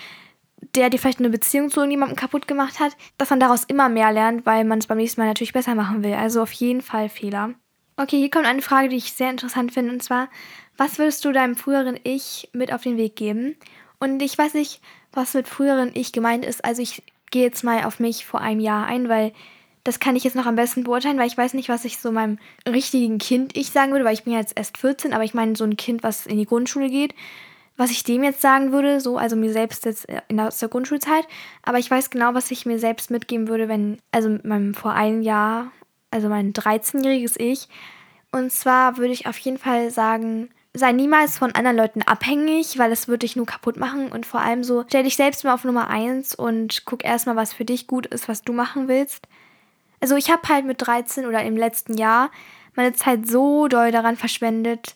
der 0.75 0.89
dir 0.89 0.99
vielleicht 0.99 1.19
eine 1.19 1.29
Beziehung 1.29 1.69
zu 1.69 1.79
irgendjemandem 1.79 2.15
kaputt 2.15 2.47
gemacht 2.47 2.79
hat, 2.79 2.95
dass 3.17 3.29
man 3.29 3.39
daraus 3.39 3.63
immer 3.65 3.89
mehr 3.89 4.11
lernt, 4.11 4.45
weil 4.45 4.63
man 4.63 4.79
es 4.79 4.87
beim 4.87 4.97
nächsten 4.97 5.19
Mal 5.19 5.27
natürlich 5.27 5.53
besser 5.53 5.75
machen 5.75 6.03
will. 6.03 6.13
Also 6.13 6.41
auf 6.41 6.51
jeden 6.53 6.81
Fall 6.81 7.09
Fehler. 7.09 7.53
Okay, 7.97 8.17
hier 8.17 8.31
kommt 8.31 8.45
eine 8.45 8.61
Frage, 8.61 8.89
die 8.89 8.95
ich 8.95 9.13
sehr 9.13 9.29
interessant 9.29 9.73
finde, 9.73 9.91
und 9.91 10.01
zwar, 10.01 10.29
was 10.77 10.97
würdest 10.97 11.25
du 11.25 11.31
deinem 11.31 11.55
früheren 11.55 11.99
Ich 12.03 12.49
mit 12.53 12.71
auf 12.71 12.83
den 12.83 12.97
Weg 12.97 13.15
geben? 13.15 13.55
Und 13.99 14.21
ich 14.21 14.37
weiß 14.37 14.53
nicht, 14.53 14.81
was 15.11 15.33
mit 15.33 15.47
früheren 15.47 15.91
Ich 15.93 16.13
gemeint 16.13 16.45
ist. 16.45 16.63
Also 16.63 16.81
ich 16.81 17.03
gehe 17.31 17.43
jetzt 17.43 17.63
mal 17.63 17.83
auf 17.83 17.99
mich 17.99 18.25
vor 18.25 18.41
einem 18.41 18.59
Jahr 18.59 18.85
ein, 18.85 19.09
weil 19.09 19.33
das 19.83 19.99
kann 19.99 20.15
ich 20.15 20.23
jetzt 20.23 20.35
noch 20.35 20.45
am 20.45 20.55
besten 20.55 20.83
beurteilen, 20.83 21.17
weil 21.17 21.27
ich 21.27 21.37
weiß 21.37 21.53
nicht, 21.53 21.69
was 21.69 21.85
ich 21.85 21.97
so 21.97 22.11
meinem 22.11 22.37
richtigen 22.67 23.17
Kind 23.17 23.57
ich 23.57 23.71
sagen 23.71 23.91
würde, 23.91 24.05
weil 24.05 24.13
ich 24.13 24.23
bin 24.23 24.33
jetzt 24.33 24.57
erst 24.57 24.77
14, 24.77 25.13
aber 25.13 25.23
ich 25.23 25.33
meine 25.33 25.55
so 25.55 25.63
ein 25.63 25.77
Kind, 25.77 26.03
was 26.03 26.25
in 26.25 26.37
die 26.37 26.45
Grundschule 26.45 26.89
geht, 26.89 27.15
was 27.77 27.91
ich 27.91 28.03
dem 28.03 28.23
jetzt 28.23 28.41
sagen 28.41 28.71
würde, 28.71 29.01
so 29.01 29.17
also 29.17 29.35
mir 29.35 29.51
selbst 29.51 29.85
jetzt 29.85 30.07
in 30.27 30.37
der, 30.37 30.47
aus 30.47 30.59
der 30.59 30.69
Grundschulzeit, 30.69 31.27
aber 31.63 31.79
ich 31.79 31.89
weiß 31.89 32.09
genau, 32.09 32.33
was 32.33 32.51
ich 32.51 32.65
mir 32.65 32.79
selbst 32.79 33.09
mitgeben 33.09 33.47
würde, 33.47 33.67
wenn 33.67 33.99
also 34.11 34.37
meinem 34.43 34.73
vor 34.73 34.93
einem 34.93 35.21
Jahr, 35.21 35.71
also 36.11 36.29
mein 36.29 36.53
13-jähriges 36.53 37.39
Ich, 37.39 37.67
und 38.31 38.51
zwar 38.51 38.97
würde 38.97 39.13
ich 39.13 39.27
auf 39.27 39.37
jeden 39.39 39.57
Fall 39.57 39.89
sagen, 39.89 40.49
sei 40.73 40.91
niemals 40.93 41.37
von 41.37 41.53
anderen 41.53 41.75
Leuten 41.75 42.01
abhängig, 42.01 42.77
weil 42.77 42.91
es 42.91 43.07
wird 43.07 43.23
dich 43.23 43.35
nur 43.35 43.45
kaputt 43.45 43.77
machen 43.77 44.07
und 44.09 44.25
vor 44.25 44.41
allem 44.41 44.63
so, 44.63 44.85
stell 44.87 45.03
dich 45.03 45.17
selbst 45.17 45.43
mal 45.43 45.53
auf 45.53 45.63
Nummer 45.63 45.89
1 45.89 46.35
und 46.35 46.85
guck 46.85 47.03
erstmal, 47.03 47.35
was 47.35 47.51
für 47.51 47.65
dich 47.65 47.87
gut 47.87 48.05
ist, 48.05 48.29
was 48.29 48.43
du 48.43 48.53
machen 48.53 48.87
willst. 48.87 49.27
Also 50.01 50.15
ich 50.15 50.29
habe 50.31 50.47
halt 50.49 50.65
mit 50.65 50.85
13 50.85 51.25
oder 51.25 51.43
im 51.43 51.55
letzten 51.55 51.97
Jahr 51.97 52.31
meine 52.75 52.93
Zeit 52.93 53.27
so 53.27 53.67
doll 53.67 53.91
daran 53.91 54.17
verschwendet, 54.17 54.95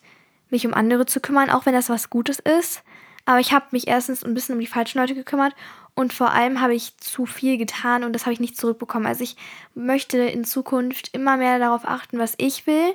mich 0.50 0.66
um 0.66 0.74
andere 0.74 1.06
zu 1.06 1.20
kümmern, 1.20 1.50
auch 1.50 1.66
wenn 1.66 1.74
das 1.74 1.88
was 1.88 2.10
Gutes 2.10 2.38
ist. 2.40 2.82
Aber 3.24 3.40
ich 3.40 3.52
habe 3.52 3.66
mich 3.70 3.88
erstens 3.88 4.24
ein 4.24 4.34
bisschen 4.34 4.54
um 4.54 4.60
die 4.60 4.66
falschen 4.66 4.98
Leute 5.00 5.14
gekümmert 5.14 5.54
Und 5.94 6.12
vor 6.12 6.30
allem 6.32 6.60
habe 6.60 6.74
ich 6.74 6.96
zu 6.98 7.24
viel 7.24 7.56
getan 7.56 8.04
und 8.04 8.12
das 8.12 8.26
habe 8.26 8.34
ich 8.34 8.40
nicht 8.40 8.56
zurückbekommen. 8.58 9.06
Also 9.06 9.24
ich 9.24 9.36
möchte 9.74 10.18
in 10.18 10.44
Zukunft 10.44 11.08
immer 11.14 11.38
mehr 11.38 11.58
darauf 11.58 11.86
achten, 11.86 12.18
was 12.18 12.34
ich 12.36 12.66
will. 12.66 12.94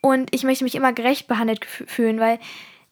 Und 0.00 0.34
ich 0.34 0.44
möchte 0.44 0.64
mich 0.64 0.74
immer 0.74 0.92
gerecht 0.92 1.28
behandelt 1.28 1.64
fühlen, 1.64 2.18
weil 2.18 2.40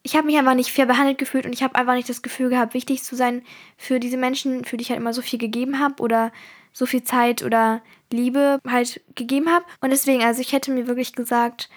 ich 0.02 0.14
habe 0.14 0.26
mich 0.26 0.38
einfach 0.38 0.54
nicht 0.54 0.70
fair 0.70 0.86
behandelt 0.86 1.18
gefühlt 1.18 1.44
und 1.44 1.52
ich 1.52 1.62
habe 1.62 1.74
einfach 1.74 1.94
nicht 1.94 2.08
das 2.08 2.22
Gefühl 2.22 2.50
gehabt, 2.50 2.72
wichtig 2.74 3.02
zu 3.02 3.16
sein 3.16 3.42
für 3.76 3.98
diese 3.98 4.16
Menschen, 4.16 4.64
für 4.64 4.76
die 4.76 4.82
ich 4.82 4.90
halt 4.90 5.00
immer 5.00 5.12
so 5.12 5.22
viel 5.22 5.38
gegeben 5.38 5.80
habe 5.80 6.02
oder 6.02 6.30
so 6.72 6.86
viel 6.86 7.02
Zeit 7.04 7.42
oder 7.42 7.82
Liebe 8.10 8.58
halt 8.66 9.00
gegeben 9.14 9.50
habe. 9.50 9.64
Und 9.80 9.90
deswegen, 9.90 10.22
also 10.22 10.40
ich 10.40 10.52
hätte 10.52 10.70
mir 10.70 10.86
wirklich 10.86 11.14
gesagt, 11.14 11.68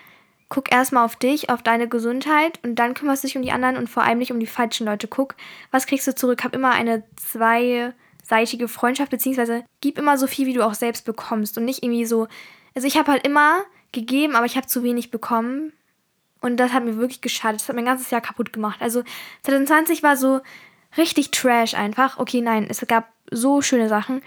guck 0.50 0.71
erstmal 0.71 1.05
auf 1.05 1.15
dich, 1.15 1.50
auf 1.50 1.63
deine 1.63 1.88
Gesundheit 1.88 2.60
und 2.63 2.75
dann 2.75 2.93
kümmerst 2.93 3.24
du 3.24 3.27
dich 3.27 3.38
um 3.38 3.41
die 3.41 3.51
anderen 3.51 3.77
und 3.77 3.89
vor 3.89 4.03
allem 4.03 4.19
nicht 4.19 4.31
um 4.31 4.39
die 4.39 4.48
falschen 4.48 4.86
Leute. 4.86 5.07
Guck, 5.07 5.36
was 5.71 5.88
kriegst 5.88 6.07
du 6.07 6.13
zurück? 6.13 6.43
Hab 6.43 6.53
immer 6.53 6.71
eine 6.71 7.03
zweiseitige 7.15 8.67
Freundschaft, 8.67 9.12
beziehungsweise 9.12 9.63
gib 9.79 9.98
immer 9.98 10.17
so 10.17 10.27
viel, 10.27 10.48
wie 10.48 10.53
du 10.53 10.65
auch 10.65 10.74
selbst 10.74 11.05
bekommst 11.05 11.57
und 11.57 11.65
nicht 11.65 11.83
irgendwie 11.83 12.05
so. 12.05 12.27
Also 12.75 12.88
ich 12.88 12.98
habe 12.98 13.12
halt 13.12 13.25
immer 13.25 13.62
gegeben, 13.93 14.36
aber 14.36 14.45
ich 14.45 14.57
habe 14.57 14.67
zu 14.67 14.83
wenig 14.83 15.10
bekommen. 15.10 15.74
Und 16.41 16.57
das 16.57 16.74
hat 16.74 16.83
mir 16.83 16.98
wirklich 16.98 17.21
geschadet. 17.21 17.62
Das 17.62 17.69
hat 17.69 17.75
mein 17.75 17.86
ganzes 17.86 18.10
Jahr 18.10 18.21
kaputt 18.21 18.51
gemacht. 18.51 18.81
Also 18.81 19.03
2020 19.43 20.03
war 20.03 20.17
so 20.17 20.41
richtig 20.98 21.31
trash 21.31 21.75
einfach. 21.75 22.17
Okay, 22.17 22.41
nein, 22.41 22.67
es 22.69 22.86
gab 22.88 23.10
so 23.29 23.62
schöne 23.62 23.88
Sachen. 23.88 24.21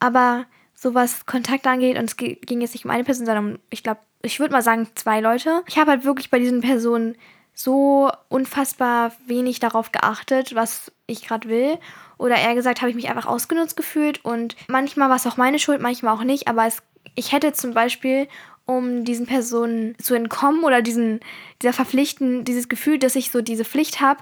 Aber 0.00 0.46
so 0.74 0.94
was 0.94 1.26
Kontakt 1.26 1.66
angeht, 1.66 1.98
und 1.98 2.04
es 2.04 2.16
ging 2.16 2.60
jetzt 2.60 2.74
nicht 2.74 2.84
um 2.84 2.90
eine 2.90 3.04
Person, 3.04 3.26
sondern 3.26 3.52
um, 3.52 3.58
ich 3.68 3.82
glaube, 3.82 4.00
ich 4.22 4.40
würde 4.40 4.52
mal 4.52 4.62
sagen, 4.62 4.88
zwei 4.94 5.20
Leute. 5.20 5.62
Ich 5.66 5.78
habe 5.78 5.90
halt 5.92 6.04
wirklich 6.04 6.30
bei 6.30 6.38
diesen 6.38 6.60
Personen 6.60 7.16
so 7.54 8.10
unfassbar 8.28 9.12
wenig 9.26 9.60
darauf 9.60 9.92
geachtet, 9.92 10.54
was 10.54 10.90
ich 11.06 11.26
gerade 11.26 11.48
will. 11.48 11.78
Oder 12.18 12.36
eher 12.36 12.54
gesagt, 12.54 12.80
habe 12.80 12.90
ich 12.90 12.96
mich 12.96 13.08
einfach 13.08 13.26
ausgenutzt 13.26 13.76
gefühlt. 13.76 14.24
Und 14.24 14.56
manchmal 14.68 15.08
war 15.08 15.16
es 15.16 15.26
auch 15.26 15.36
meine 15.36 15.58
Schuld, 15.58 15.80
manchmal 15.80 16.14
auch 16.14 16.24
nicht. 16.24 16.48
Aber 16.48 16.66
es, 16.66 16.82
ich 17.14 17.32
hätte 17.32 17.52
zum 17.52 17.72
Beispiel, 17.74 18.28
um 18.66 19.04
diesen 19.04 19.26
Personen 19.26 19.96
zu 19.98 20.14
entkommen 20.14 20.64
oder 20.64 20.80
diesen, 20.80 21.20
dieser 21.60 21.72
Verpflichten, 21.72 22.44
dieses 22.44 22.68
Gefühl, 22.68 22.98
dass 22.98 23.16
ich 23.16 23.30
so 23.30 23.40
diese 23.42 23.64
Pflicht 23.64 24.00
habe, 24.00 24.20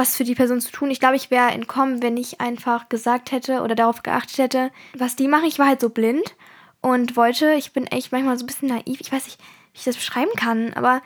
was 0.00 0.16
für 0.16 0.24
die 0.24 0.34
Person 0.34 0.62
zu 0.62 0.72
tun. 0.72 0.90
Ich 0.90 0.98
glaube, 0.98 1.16
ich 1.16 1.30
wäre 1.30 1.50
entkommen, 1.50 2.02
wenn 2.02 2.16
ich 2.16 2.40
einfach 2.40 2.88
gesagt 2.88 3.32
hätte 3.32 3.60
oder 3.60 3.74
darauf 3.74 4.02
geachtet 4.02 4.38
hätte, 4.38 4.70
was 4.96 5.14
die 5.14 5.28
machen. 5.28 5.44
Ich 5.44 5.58
war 5.58 5.66
halt 5.66 5.82
so 5.82 5.90
blind 5.90 6.36
und 6.80 7.16
wollte, 7.16 7.52
ich 7.52 7.74
bin 7.74 7.86
echt 7.86 8.10
manchmal 8.10 8.38
so 8.38 8.44
ein 8.44 8.46
bisschen 8.46 8.68
naiv. 8.68 8.98
Ich 9.00 9.12
weiß 9.12 9.26
nicht, 9.26 9.38
wie 9.38 9.78
ich 9.78 9.84
das 9.84 9.96
beschreiben 9.96 10.30
kann, 10.36 10.72
aber 10.72 11.02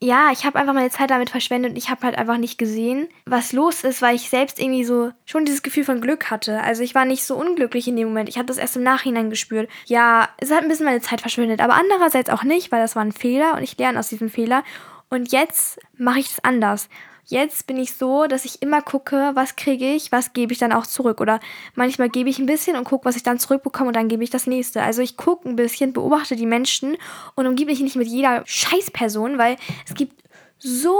ja, 0.00 0.30
ich 0.32 0.46
habe 0.46 0.58
einfach 0.58 0.72
meine 0.72 0.90
Zeit 0.90 1.10
damit 1.10 1.28
verschwendet 1.28 1.72
und 1.72 1.76
ich 1.76 1.90
habe 1.90 2.06
halt 2.06 2.16
einfach 2.16 2.38
nicht 2.38 2.56
gesehen, 2.56 3.08
was 3.26 3.52
los 3.52 3.84
ist, 3.84 4.00
weil 4.00 4.14
ich 4.14 4.30
selbst 4.30 4.58
irgendwie 4.58 4.84
so 4.84 5.10
schon 5.26 5.44
dieses 5.44 5.62
Gefühl 5.62 5.84
von 5.84 6.00
Glück 6.00 6.30
hatte. 6.30 6.62
Also 6.62 6.82
ich 6.84 6.94
war 6.94 7.04
nicht 7.04 7.24
so 7.24 7.36
unglücklich 7.36 7.88
in 7.88 7.96
dem 7.96 8.08
Moment. 8.08 8.30
Ich 8.30 8.38
habe 8.38 8.46
das 8.46 8.58
erst 8.58 8.76
im 8.76 8.84
Nachhinein 8.84 9.28
gespürt. 9.28 9.68
Ja, 9.86 10.28
es 10.38 10.50
hat 10.50 10.62
ein 10.62 10.68
bisschen 10.68 10.86
meine 10.86 11.02
Zeit 11.02 11.20
verschwendet, 11.20 11.60
aber 11.60 11.74
andererseits 11.74 12.30
auch 12.30 12.44
nicht, 12.44 12.72
weil 12.72 12.80
das 12.80 12.96
war 12.96 13.04
ein 13.04 13.12
Fehler 13.12 13.54
und 13.54 13.64
ich 13.64 13.76
lerne 13.76 13.98
aus 13.98 14.08
diesem 14.08 14.30
Fehler. 14.30 14.62
Und 15.10 15.32
jetzt 15.32 15.78
mache 15.96 16.20
ich 16.20 16.30
es 16.30 16.44
anders. 16.44 16.88
Jetzt 17.30 17.66
bin 17.66 17.76
ich 17.76 17.92
so, 17.92 18.26
dass 18.26 18.46
ich 18.46 18.62
immer 18.62 18.80
gucke, 18.80 19.32
was 19.34 19.54
kriege 19.54 19.84
ich, 19.84 20.10
was 20.12 20.32
gebe 20.32 20.54
ich 20.54 20.58
dann 20.58 20.72
auch 20.72 20.86
zurück. 20.86 21.20
Oder 21.20 21.40
manchmal 21.74 22.08
gebe 22.08 22.30
ich 22.30 22.38
ein 22.38 22.46
bisschen 22.46 22.74
und 22.74 22.84
gucke, 22.84 23.04
was 23.04 23.16
ich 23.16 23.22
dann 23.22 23.38
zurückbekomme 23.38 23.88
und 23.88 23.96
dann 23.96 24.08
gebe 24.08 24.24
ich 24.24 24.30
das 24.30 24.46
nächste. 24.46 24.82
Also 24.82 25.02
ich 25.02 25.18
gucke 25.18 25.46
ein 25.46 25.54
bisschen, 25.54 25.92
beobachte 25.92 26.36
die 26.36 26.46
Menschen 26.46 26.96
und 27.34 27.46
umgebe 27.46 27.70
mich 27.70 27.80
nicht 27.80 27.96
mit 27.96 28.08
jeder 28.08 28.42
Scheißperson, 28.46 29.36
weil 29.36 29.58
es 29.86 29.94
gibt 29.94 30.22
so, 30.58 30.96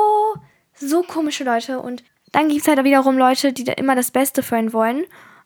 so 0.74 1.02
komische 1.02 1.44
Leute 1.44 1.80
und 1.80 2.04
dann 2.32 2.50
gibt 2.50 2.60
es 2.60 2.68
halt 2.68 2.84
wiederum 2.84 3.16
Leute, 3.16 3.54
die 3.54 3.64
da 3.64 3.72
immer 3.72 3.94
das 3.94 4.10
Beste 4.10 4.42
für 4.42 4.56
einen 4.56 4.74
wollen. 4.74 5.04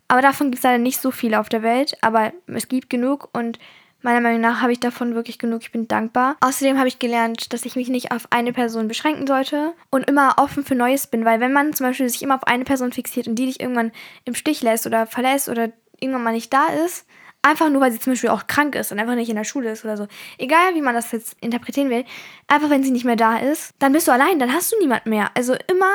Aber 0.09 0.21
davon 0.21 0.51
gibt 0.51 0.59
es 0.59 0.65
leider 0.65 0.79
nicht 0.79 1.01
so 1.01 1.13
viele 1.13 1.39
auf 1.39 1.49
der 1.49 1.63
Welt, 1.63 1.97
aber 2.01 2.33
es 2.49 2.67
gibt 2.67 2.91
genug 2.91 3.29
und 3.33 3.61
Meiner 4.03 4.21
Meinung 4.21 4.41
nach 4.41 4.61
habe 4.61 4.73
ich 4.73 4.81
davon 4.81 5.15
wirklich 5.15 5.39
genug. 5.39 5.63
Ich 5.63 5.73
bin 5.73 5.87
dankbar. 5.87 6.37
Außerdem 6.41 6.77
habe 6.79 6.89
ich 6.89 6.99
gelernt, 6.99 7.53
dass 7.53 7.65
ich 7.65 7.77
mich 7.77 7.89
nicht 7.89 8.11
auf 8.11 8.27
eine 8.31 8.53
Person 8.53 8.89
beschränken 8.89 9.27
sollte 9.27 9.75
und 9.91 10.09
immer 10.09 10.35
offen 10.39 10.65
für 10.65 10.75
Neues 10.75 11.07
bin, 11.07 11.25
weil 11.25 11.41
wenn 11.41 11.53
man 11.53 11.73
zum 11.73 11.87
Beispiel 11.87 12.09
sich 12.09 12.23
immer 12.23 12.35
auf 12.35 12.47
eine 12.47 12.65
Person 12.65 12.93
fixiert 12.93 13.29
und 13.29 13.37
die 13.37 13.47
dich 13.47 13.61
irgendwann 13.61 13.93
im 14.25 14.35
Stich 14.35 14.61
lässt 14.63 14.87
oder 14.87 15.07
verlässt 15.07 15.49
oder 15.49 15.71
irgendwann 16.01 16.25
mal 16.25 16.33
nicht 16.33 16.53
da 16.53 16.67
ist, 16.85 17.07
einfach 17.43 17.71
nur 17.71 17.81
weil 17.81 17.93
sie 17.93 18.01
zum 18.01 18.13
Beispiel 18.13 18.31
auch 18.31 18.47
krank 18.47 18.75
ist 18.75 18.91
und 18.93 18.99
einfach 18.99 19.15
nicht 19.15 19.29
in 19.29 19.37
der 19.37 19.45
Schule 19.45 19.71
ist 19.71 19.85
oder 19.85 19.97
so, 19.97 20.07
egal 20.39 20.75
wie 20.75 20.83
man 20.83 20.95
das 20.95 21.13
jetzt 21.13 21.37
interpretieren 21.41 21.91
will, 21.91 22.05
einfach 22.49 22.71
wenn 22.71 22.83
sie 22.83 22.91
nicht 22.91 23.05
mehr 23.05 23.17
da 23.17 23.39
ist, 23.39 23.75
dann 23.79 23.93
bist 23.93 24.09
du 24.09 24.13
allein, 24.13 24.39
dann 24.39 24.53
hast 24.53 24.73
du 24.73 24.79
niemand 24.79 25.07
mehr. 25.07 25.31
Also 25.35 25.55
immer 25.69 25.91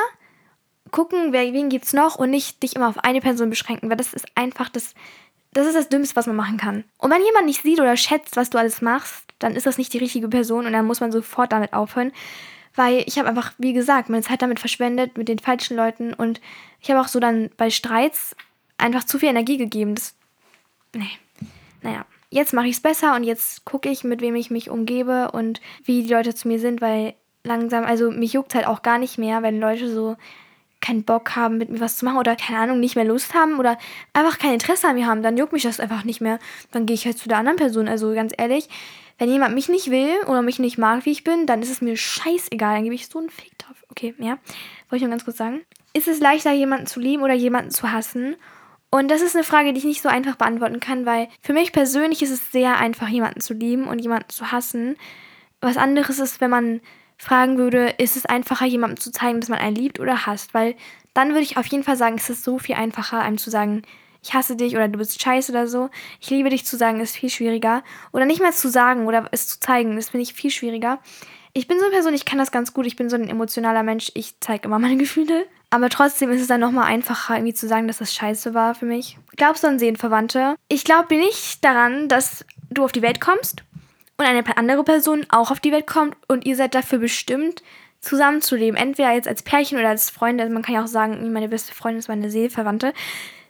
gucken, 0.92 1.34
wer, 1.34 1.54
wen 1.54 1.70
gibt's 1.70 1.94
noch 1.94 2.16
und 2.16 2.30
nicht 2.30 2.64
dich 2.64 2.76
immer 2.76 2.88
auf 2.88 3.04
eine 3.04 3.22
Person 3.22 3.50
beschränken, 3.50 3.90
weil 3.90 3.98
das 3.98 4.14
ist 4.14 4.26
einfach 4.36 4.70
das 4.70 4.94
das 5.58 5.66
ist 5.66 5.76
das 5.76 5.90
Dümmste, 5.90 6.16
was 6.16 6.28
man 6.28 6.36
machen 6.36 6.58
kann. 6.58 6.84
Und 7.00 7.10
wenn 7.10 7.26
jemand 7.26 7.48
nicht 7.48 7.64
sieht 7.64 7.80
oder 7.80 7.98
schätzt, 7.98 8.36
was 8.36 8.52
du 8.52 8.60
alles 8.60 8.84
machst, 8.84 9.24
dann 9.40 9.56
ist 9.56 9.66
das 9.66 9.80
nicht 9.80 9.92
die 9.92 9.98
richtige 9.98 10.28
Person 10.28 10.68
und 10.68 10.74
dann 10.74 10.86
muss 10.86 11.00
man 11.00 11.12
sofort 11.12 11.52
damit 11.52 11.74
aufhören. 11.74 12.12
Weil 12.76 13.04
ich 13.08 13.18
habe 13.18 13.28
einfach, 13.28 13.54
wie 13.58 13.74
gesagt, 13.74 14.08
meine 14.08 14.22
Zeit 14.22 14.44
damit 14.44 14.60
verschwendet, 14.60 15.18
mit 15.18 15.28
den 15.28 15.40
falschen 15.40 15.76
Leuten 15.76 16.14
und 16.14 16.42
ich 16.80 16.92
habe 16.92 17.02
auch 17.02 17.08
so 17.08 17.20
dann 17.20 17.50
bei 17.58 17.72
Streits 17.72 18.36
einfach 18.78 19.04
zu 19.04 19.18
viel 19.18 19.30
Energie 19.30 19.58
gegeben. 19.58 19.96
Das. 19.96 20.14
Nee. 20.94 21.10
Naja. 21.82 22.06
Jetzt 22.30 22.54
mache 22.54 22.68
ich 22.68 22.76
es 22.76 22.82
besser 22.82 23.16
und 23.16 23.24
jetzt 23.24 23.66
gucke 23.66 23.90
ich, 23.90 24.04
mit 24.04 24.22
wem 24.22 24.36
ich 24.36 24.52
mich 24.52 24.70
umgebe 24.70 25.32
und 25.32 25.60
wie 25.86 26.04
die 26.04 26.14
Leute 26.14 26.36
zu 26.36 26.48
mir 26.50 26.60
sind, 26.60 26.82
weil 26.82 27.16
langsam, 27.44 27.84
also 27.84 28.12
mich 28.12 28.34
juckt 28.34 28.54
halt 28.54 28.68
auch 28.68 28.84
gar 28.84 29.00
nicht 29.00 29.18
mehr, 29.18 29.42
wenn 29.42 29.60
Leute 29.60 29.92
so 29.92 30.18
keinen 30.82 31.04
Bock 31.04 31.36
haben, 31.36 31.58
mit 31.58 31.70
mir 31.70 31.80
was 31.80 31.98
zu 31.98 32.06
machen 32.06 32.18
oder 32.18 32.36
keine 32.36 32.60
Ahnung, 32.60 32.80
nicht 32.80 32.96
mehr 32.96 33.06
Lust 33.06 33.34
haben 33.34 33.60
oder 33.60 33.78
einfach 34.14 34.38
kein 34.38 34.54
Interesse 34.54 34.88
an 34.88 34.96
mir 34.96 35.08
haben, 35.08 35.24
dann 35.24 35.38
juckt 35.38 35.54
mich 35.54 35.64
das 35.64 35.80
einfach 35.80 36.04
nicht 36.04 36.22
mehr. 36.22 36.40
Dann 36.72 36.86
gehe 36.86 36.94
ich 36.94 37.06
halt 37.06 37.18
zu 37.18 37.28
der 37.28 37.38
anderen 37.38 37.58
Person. 37.58 37.88
Also 37.88 38.14
ganz 38.14 38.34
ehrlich, 38.38 38.70
wenn 39.18 39.30
jemand 39.30 39.56
mich 39.56 39.70
nicht 39.70 39.90
will 39.90 40.14
oder 40.28 40.42
mich 40.42 40.60
nicht 40.60 40.78
mag, 40.78 41.06
wie 41.06 41.12
ich 41.12 41.24
bin, 41.24 41.46
dann 41.48 41.62
ist 41.62 41.72
es 41.72 41.82
mir 41.82 41.98
scheißegal. 41.98 42.76
Dann 42.76 42.84
gebe 42.84 42.96
ich 42.96 43.08
so 43.08 43.20
einen 43.20 43.30
Fick 43.30 43.58
drauf. 43.58 43.76
Okay, 43.90 44.14
ja. 44.20 44.38
Wollte 44.90 44.98
ich 44.98 45.02
nur 45.02 45.10
ganz 45.10 45.26
kurz 45.26 45.38
sagen. 45.38 45.62
Ist 45.94 46.08
es 46.08 46.20
leichter, 46.20 46.52
jemanden 46.52 46.86
zu 46.86 47.00
lieben 47.00 47.24
oder 47.24 47.34
jemanden 47.34 47.72
zu 47.72 47.92
hassen? 47.92 48.36
Und 48.90 49.10
das 49.10 49.22
ist 49.22 49.36
eine 49.36 49.44
Frage, 49.44 49.74
die 49.74 49.80
ich 49.80 49.86
nicht 49.86 50.02
so 50.02 50.10
einfach 50.10 50.36
beantworten 50.36 50.80
kann, 50.80 51.06
weil 51.06 51.28
für 51.42 51.54
mich 51.54 51.74
persönlich 51.74 52.22
ist 52.22 52.32
es 52.32 52.52
sehr 52.52 52.78
einfach, 52.78 53.10
jemanden 53.10 53.42
zu 53.42 53.54
lieben 53.54 53.88
und 53.88 54.00
jemanden 54.00 54.30
zu 54.30 54.52
hassen. 54.52 54.96
Was 55.60 55.78
anderes 55.78 56.20
ist, 56.20 56.40
wenn 56.40 56.52
man 56.52 56.82
fragen 57.18 57.58
würde, 57.58 57.96
ist 57.98 58.16
es 58.16 58.26
einfacher, 58.26 58.66
jemandem 58.66 59.00
zu 59.00 59.12
zeigen, 59.12 59.40
dass 59.40 59.50
man 59.50 59.60
einen 59.60 59.76
liebt 59.76 60.00
oder 60.00 60.26
hasst? 60.26 60.54
Weil 60.54 60.76
dann 61.14 61.30
würde 61.30 61.42
ich 61.42 61.58
auf 61.58 61.66
jeden 61.68 61.84
Fall 61.84 61.98
sagen, 61.98 62.16
es 62.18 62.30
ist 62.30 62.44
so 62.44 62.60
viel 62.60 62.76
einfacher, 62.76 63.20
einem 63.20 63.38
zu 63.38 63.50
sagen, 63.50 63.82
ich 64.24 64.34
hasse 64.34 64.56
dich 64.56 64.76
oder 64.76 64.88
du 64.88 64.98
bist 64.98 65.22
scheiße 65.22 65.52
oder 65.52 65.68
so. 65.68 65.90
Ich 66.20 66.30
liebe 66.30 66.50
dich 66.50 66.66
zu 66.66 66.78
sagen, 66.78 67.00
ist 67.00 67.16
viel 67.16 67.30
schwieriger. 67.30 67.84
Oder 68.12 68.26
nicht 68.26 68.42
mal 68.42 68.54
zu 68.54 68.70
sagen 68.70 69.08
oder 69.08 69.28
es 69.32 69.48
zu 69.48 69.60
zeigen, 69.60 69.96
das 69.96 70.10
finde 70.10 70.24
ich 70.24 70.34
viel 70.34 70.52
schwieriger. 70.52 71.00
Ich 71.54 71.68
bin 71.68 71.80
so 71.80 71.86
eine 71.86 71.94
Person, 71.94 72.14
ich 72.14 72.26
kann 72.26 72.38
das 72.38 72.52
ganz 72.52 72.74
gut. 72.74 72.86
Ich 72.86 72.96
bin 72.96 73.10
so 73.10 73.16
ein 73.16 73.30
emotionaler 73.30 73.84
Mensch. 73.84 74.12
Ich 74.14 74.36
zeige 74.40 74.68
immer 74.68 74.80
meine 74.80 74.98
Gefühle. 74.98 75.46
Aber 75.70 75.90
trotzdem 75.90 76.30
ist 76.32 76.42
es 76.42 76.48
dann 76.48 76.62
nochmal 76.62 76.86
einfacher, 76.86 77.36
irgendwie 77.36 77.54
zu 77.54 77.68
sagen, 77.68 77.88
dass 77.88 77.98
das 77.98 78.14
scheiße 78.14 78.54
war 78.54 78.76
für 78.76 78.86
mich. 78.86 79.18
Glaubst 79.36 79.64
du 79.64 79.68
an 79.68 79.80
Seelenverwandte? 79.80 80.56
Ich 80.70 80.84
glaube 80.84 81.16
nicht 81.16 81.64
daran, 81.64 82.08
dass 82.08 82.46
du 82.70 82.84
auf 82.84 82.92
die 82.92 83.02
Welt 83.02 83.20
kommst 83.20 83.64
und 84.18 84.26
eine 84.26 84.58
andere 84.58 84.84
Person 84.84 85.26
auch 85.30 85.52
auf 85.52 85.60
die 85.60 85.72
Welt 85.72 85.88
kommt 85.88 86.16
und 86.28 86.46
ihr 86.46 86.56
seid 86.56 86.74
dafür 86.74 87.00
bestimmt, 87.00 87.64
zusammenzuleben. 88.00 88.76
Entweder 88.76 89.12
jetzt 89.12 89.28
als 89.28 89.44
Pärchen 89.44 89.78
oder 89.78 89.90
als 89.90 90.10
Freunde. 90.10 90.44
Also 90.44 90.54
man 90.54 90.64
kann 90.64 90.76
ja 90.76 90.84
auch 90.84 90.88
sagen, 90.88 91.32
meine 91.32 91.50
beste 91.50 91.74
Freundin 91.74 92.00
ist 92.00 92.08
meine 92.08 92.30
Seelverwandte. 92.30 92.94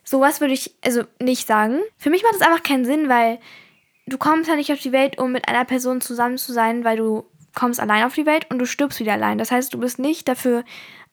Sowas 0.04 0.42
würde 0.42 0.54
ich 0.54 0.74
also 0.84 1.04
nicht 1.20 1.48
sagen. 1.48 1.80
Für 1.98 2.10
mich 2.10 2.24
macht 2.24 2.36
das 2.36 2.42
einfach 2.42 2.64
keinen 2.64 2.86
Sinn, 2.86 3.10
weil 3.10 3.40
du 4.08 4.18
kommst 4.18 4.50
ja 4.50 4.56
nicht 4.56 4.72
auf 4.72 4.80
die 4.80 4.92
Welt, 4.92 5.18
um 5.18 5.32
mit 5.32 5.48
einer 5.48 5.66
Person 5.66 6.02
zusammen 6.02 6.38
zu 6.38 6.54
sein, 6.54 6.84
weil 6.84 6.98
du 6.98 7.26
kommst 7.56 7.80
allein 7.80 8.04
auf 8.04 8.16
die 8.16 8.26
Welt 8.26 8.48
und 8.50 8.60
du 8.60 8.66
stirbst 8.66 9.00
wieder 9.00 9.14
allein. 9.14 9.38
Das 9.38 9.52
heißt, 9.52 9.74
du 9.74 9.80
bist 9.80 10.00
nicht 10.00 10.28
dafür 10.28 10.64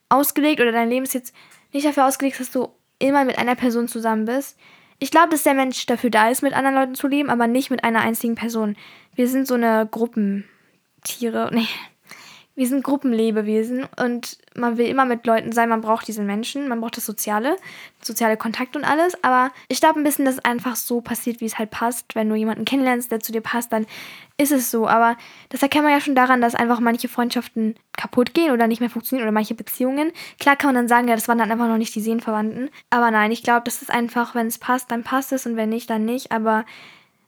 ausgelegt 0.09 0.61
oder 0.61 0.73
dein 0.73 0.91
Leben 0.91 1.05
ist 1.05 1.15
jetzt 1.15 1.35
nicht 1.73 1.87
dafür 1.87 2.07
ausgelegt, 2.07 2.39
dass 2.39 2.51
du 2.51 2.69
immer 2.99 3.25
mit 3.25 3.39
einer 3.39 3.57
Person 3.57 3.89
zusammen 3.89 4.27
bist. 4.27 4.59
Ich 4.99 5.11
glaube, 5.11 5.31
dass 5.31 5.43
der 5.43 5.55
Mensch 5.55 5.87
dafür 5.87 6.11
da 6.11 6.31
ist, 6.31 6.43
mit 6.43 6.53
anderen 6.55 6.77
Leuten 6.77 6.95
zu 6.95 7.09
leben, 7.09 7.31
aber 7.31 7.47
nicht 7.47 7.71
mit 7.71 7.85
einer 7.85 8.01
einzigen 8.01 8.35
Person. 8.35 8.77
Wir 9.15 9.29
sind 9.29 9.47
so 9.47 9.55
eine 9.55 9.89
Gruppentiere. 9.91 11.51
Nee, 11.53 11.67
wir 12.57 12.69
sind 12.69 12.85
Gruppenlebewesen 12.85 13.87
und 14.01 14.39
man 14.55 14.79
will 14.79 14.87
immer 14.87 15.05
mit 15.05 15.27
Leuten 15.27 15.51
sein, 15.51 15.69
man 15.69 15.81
braucht 15.81 16.07
diese 16.07 16.23
Menschen, 16.23 16.69
man 16.69 16.81
braucht 16.81 16.97
das 16.97 17.05
Soziale, 17.05 17.57
soziale 18.01 18.37
Kontakt 18.37 18.77
und 18.77 18.85
alles. 18.85 19.23
Aber 19.25 19.51
ich 19.69 19.81
glaube 19.81 19.99
ein 19.99 20.05
bisschen, 20.05 20.25
dass 20.25 20.35
es 20.35 20.45
einfach 20.45 20.77
so 20.77 21.01
passiert, 21.01 21.41
wie 21.41 21.47
es 21.47 21.59
halt 21.59 21.71
passt. 21.71 22.15
Wenn 22.15 22.29
du 22.29 22.37
jemanden 22.37 22.65
kennenlernst, 22.65 23.11
der 23.11 23.19
zu 23.19 23.33
dir 23.33 23.41
passt, 23.41 23.73
dann 23.73 23.87
ist 24.37 24.53
es 24.53 24.71
so. 24.71 24.87
Aber 24.87 25.17
das 25.49 25.63
erkennt 25.63 25.83
man 25.83 25.93
ja 25.93 26.01
schon 26.01 26.15
daran, 26.15 26.41
dass 26.41 26.55
einfach 26.55 26.79
manche 26.79 27.09
Freundschaften 27.09 27.75
kaputt 27.97 28.35
gehen 28.35 28.53
oder 28.53 28.69
nicht 28.69 28.81
mehr 28.81 28.91
funktionieren 28.91 29.25
oder 29.25 29.33
manche 29.33 29.55
Beziehungen. 29.55 30.13
Klar 30.39 30.55
kann 30.55 30.69
man 30.69 30.77
dann 30.77 30.89
sagen, 30.89 31.09
ja, 31.09 31.17
das 31.17 31.27
waren 31.27 31.39
dann 31.39 31.51
einfach 31.51 31.69
noch 31.69 31.79
nicht 31.79 31.95
die 31.97 32.01
Seelenverwandten. 32.01 32.71
Aber 32.91 33.11
nein, 33.11 33.33
ich 33.33 33.43
glaube, 33.43 33.63
das 33.65 33.83
ist 33.83 33.91
einfach, 33.91 34.37
wenn 34.37 34.47
es 34.47 34.59
passt, 34.59 34.93
dann 34.93 35.03
passt 35.03 35.33
es 35.33 35.45
und 35.45 35.57
wenn 35.57 35.71
nicht, 35.71 35.91
dann 35.91 36.05
nicht. 36.05 36.31
Aber 36.31 36.65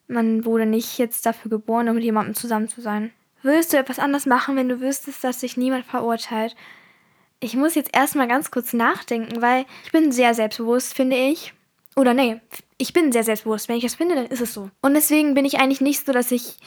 man 0.07 0.45
wurde 0.45 0.67
nicht 0.67 0.99
jetzt 0.99 1.27
dafür 1.27 1.51
geboren, 1.51 1.89
um 1.89 1.97
mit 1.97 2.05
jemandem 2.05 2.37
zusammen 2.37 2.69
zu 2.69 2.81
sein. 2.81 3.11
Würdest 3.43 3.73
du 3.73 3.77
etwas 3.77 3.99
anders 3.99 4.27
machen, 4.27 4.57
wenn 4.57 4.69
du 4.69 4.81
wüsstest, 4.81 5.23
dass 5.23 5.41
dich 5.41 5.57
niemand 5.57 5.87
verurteilt? 5.87 6.57
Ich 7.41 7.55
muss 7.55 7.75
jetzt 7.75 7.95
erstmal 7.95 8.29
ganz 8.29 8.51
kurz 8.51 8.73
nachdenken, 8.73 9.43
weil 9.43 9.67
ich 9.85 9.93
bin 9.93 10.11
sehr 10.11 10.35
selbstbewusst, 10.35 10.95
finde 10.95 11.17
ich. 11.17 11.53
Oder 11.95 12.15
nee, 12.15 12.41
ich 12.79 12.93
bin 12.93 13.13
sehr 13.13 13.25
selbstbewusst. 13.25 13.69
Wenn 13.69 13.77
ich 13.77 13.85
das 13.85 13.95
finde, 13.95 14.15
dann 14.15 14.27
ist 14.27 14.41
es 14.41 14.55
so. 14.55 14.71
Und 14.83 14.95
deswegen 14.95 15.35
bin 15.35 15.45
ich 15.45 15.59
eigentlich 15.59 15.81
nicht 15.81 16.05
so, 16.05 16.13
dass 16.13 16.31
ich 16.31 16.59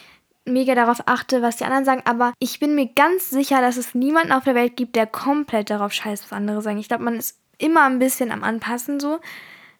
mega 0.44 0.74
darauf 0.74 1.02
achte, 1.06 1.42
was 1.42 1.56
die 1.56 1.64
anderen 1.64 1.84
sagen, 1.84 2.02
aber 2.04 2.32
ich 2.38 2.60
bin 2.60 2.74
mir 2.74 2.86
ganz 2.86 3.30
sicher, 3.30 3.60
dass 3.60 3.76
es 3.76 3.94
niemanden 3.94 4.32
auf 4.32 4.44
der 4.44 4.54
Welt 4.54 4.76
gibt, 4.76 4.96
der 4.96 5.06
komplett 5.06 5.70
darauf 5.70 5.92
scheißt, 5.92 6.24
was 6.24 6.32
andere 6.32 6.62
sagen. 6.62 6.78
Ich 6.78 6.88
glaube, 6.88 7.04
man 7.04 7.16
ist 7.16 7.38
immer 7.58 7.84
ein 7.84 7.98
bisschen 7.98 8.32
am 8.32 8.42
Anpassen 8.42 9.00
so, 9.00 9.20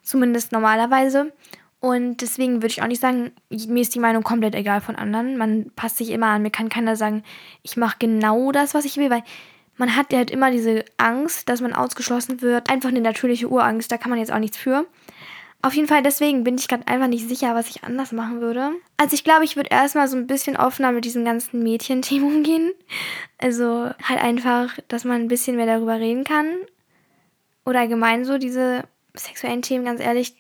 zumindest 0.03 0.53
normalerweise. 0.53 1.33
Und 1.81 2.19
deswegen 2.21 2.57
würde 2.57 2.69
ich 2.69 2.83
auch 2.83 2.87
nicht 2.87 3.01
sagen, 3.01 3.33
mir 3.49 3.81
ist 3.81 3.95
die 3.95 4.01
Meinung 4.01 4.23
komplett 4.23 4.55
egal 4.55 4.83
von 4.83 4.97
anderen. 4.97 5.39
Man 5.39 5.71
passt 5.75 5.97
sich 5.97 6.11
immer 6.11 6.27
an. 6.27 6.43
Mir 6.43 6.51
kann 6.51 6.69
keiner 6.69 6.95
sagen, 6.95 7.25
ich 7.63 7.79
mache 7.79 7.97
genau 7.99 8.53
das, 8.53 8.75
was 8.75 8.85
ich 8.85 8.99
will, 8.99 9.09
weil 9.09 9.23
man 9.81 9.97
hat 9.97 10.13
ja 10.13 10.19
halt 10.19 10.31
immer 10.31 10.51
diese 10.51 10.85
Angst, 10.99 11.49
dass 11.49 11.63
man 11.63 11.73
ausgeschlossen 11.73 12.43
wird. 12.43 12.69
Einfach 12.69 12.91
eine 12.91 13.01
natürliche 13.01 13.49
Urangst, 13.49 13.91
da 13.91 13.97
kann 13.97 14.11
man 14.11 14.19
jetzt 14.19 14.31
auch 14.31 14.39
nichts 14.39 14.59
für. 14.59 14.87
Auf 15.63 15.73
jeden 15.73 15.89
Fall 15.89 16.03
deswegen 16.03 16.45
bin 16.45 16.57
ich 16.57 16.69
gerade 16.69 16.87
einfach 16.87 17.07
nicht 17.07 17.27
sicher, 17.27 17.55
was 17.55 17.71
ich 17.71 17.83
anders 17.83 18.13
machen 18.13 18.43
würde. 18.43 18.73
Also 18.99 19.15
ich 19.15 19.25
glaube, 19.25 19.45
ich 19.45 19.57
würde 19.57 19.71
erstmal 19.71 20.07
so 20.07 20.19
ein 20.19 20.27
bisschen 20.27 20.59
offener 20.59 20.93
mit 20.93 21.07
diesem 21.07 21.25
ganzen 21.25 21.63
Mädchenthema 21.63 22.27
umgehen. 22.35 22.73
Also 23.39 23.89
halt 24.03 24.23
einfach, 24.23 24.79
dass 24.89 25.05
man 25.05 25.23
ein 25.23 25.29
bisschen 25.29 25.57
mehr 25.57 25.67
darüber 25.67 25.99
reden 25.99 26.25
kann. 26.25 26.57
Oder 27.65 27.81
allgemein 27.81 28.27
so 28.27 28.37
diese 28.37 28.85
sexuellen 29.15 29.63
Themen, 29.63 29.87
ganz 29.87 30.01
ehrlich. 30.01 30.35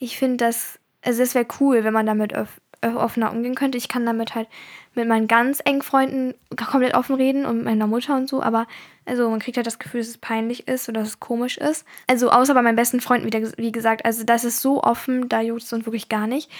Ich 0.00 0.18
finde 0.18 0.38
das, 0.38 0.79
also 1.02 1.22
es 1.22 1.34
wäre 1.34 1.46
cool, 1.60 1.84
wenn 1.84 1.92
man 1.92 2.06
damit 2.06 2.34
offener 2.82 3.30
umgehen 3.30 3.54
könnte. 3.54 3.76
Ich 3.76 3.88
kann 3.88 4.06
damit 4.06 4.34
halt 4.34 4.48
mit 4.94 5.06
meinen 5.06 5.28
ganz 5.28 5.60
engen 5.64 5.82
Freunden 5.82 6.34
komplett 6.56 6.94
offen 6.94 7.14
reden 7.14 7.44
und 7.46 7.58
mit 7.58 7.64
meiner 7.66 7.86
Mutter 7.86 8.16
und 8.16 8.28
so, 8.28 8.42
aber 8.42 8.66
also 9.06 9.28
man 9.28 9.38
kriegt 9.38 9.56
halt 9.56 9.66
das 9.66 9.78
Gefühl, 9.78 10.00
dass 10.00 10.08
es 10.08 10.18
peinlich 10.18 10.66
ist 10.66 10.88
oder 10.88 11.00
dass 11.00 11.10
es 11.10 11.20
komisch 11.20 11.58
ist. 11.58 11.84
Also 12.06 12.30
außer 12.30 12.54
bei 12.54 12.62
meinen 12.62 12.76
besten 12.76 13.00
Freunden, 13.00 13.32
wie, 13.32 13.52
wie 13.56 13.72
gesagt, 13.72 14.04
also 14.04 14.24
das 14.24 14.44
ist 14.44 14.60
so 14.60 14.82
offen, 14.82 15.28
da 15.28 15.40
juckt 15.40 15.62
es 15.62 15.72
uns 15.72 15.84
wirklich 15.84 16.08
gar 16.08 16.26
nicht. 16.26 16.50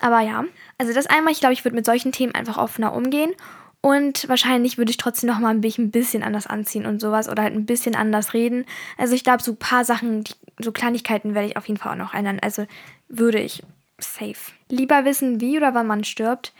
Aber 0.00 0.20
ja, 0.20 0.44
also 0.78 0.92
das 0.92 1.06
einmal, 1.06 1.32
ich 1.32 1.40
glaube, 1.40 1.52
ich 1.54 1.64
würde 1.64 1.76
mit 1.76 1.86
solchen 1.86 2.12
Themen 2.12 2.34
einfach 2.34 2.58
offener 2.58 2.92
umgehen 2.92 3.32
und 3.80 4.28
wahrscheinlich 4.28 4.78
würde 4.78 4.90
ich 4.90 4.96
trotzdem 4.96 5.30
noch 5.30 5.38
mal 5.38 5.54
ein 5.54 5.60
bisschen 5.60 6.22
anders 6.22 6.46
anziehen 6.46 6.86
und 6.86 7.00
sowas 7.00 7.28
oder 7.28 7.44
halt 7.44 7.54
ein 7.54 7.66
bisschen 7.66 7.94
anders 7.94 8.34
reden. 8.34 8.66
Also 8.96 9.14
ich 9.14 9.22
glaube, 9.24 9.42
so 9.42 9.52
ein 9.52 9.58
paar 9.58 9.84
Sachen, 9.84 10.24
so 10.58 10.72
Kleinigkeiten 10.72 11.34
werde 11.34 11.48
ich 11.48 11.56
auf 11.56 11.68
jeden 11.68 11.78
Fall 11.78 11.92
auch 11.92 12.04
noch 12.04 12.14
ändern. 12.14 12.38
Also 12.42 12.66
würde 13.08 13.38
ich 13.38 13.62
safe. 13.98 14.52
Lieber 14.68 15.04
wissen, 15.04 15.40
wie 15.40 15.56
oder 15.56 15.74
wann 15.74 15.86
man 15.86 16.04
stirbt. 16.04 16.52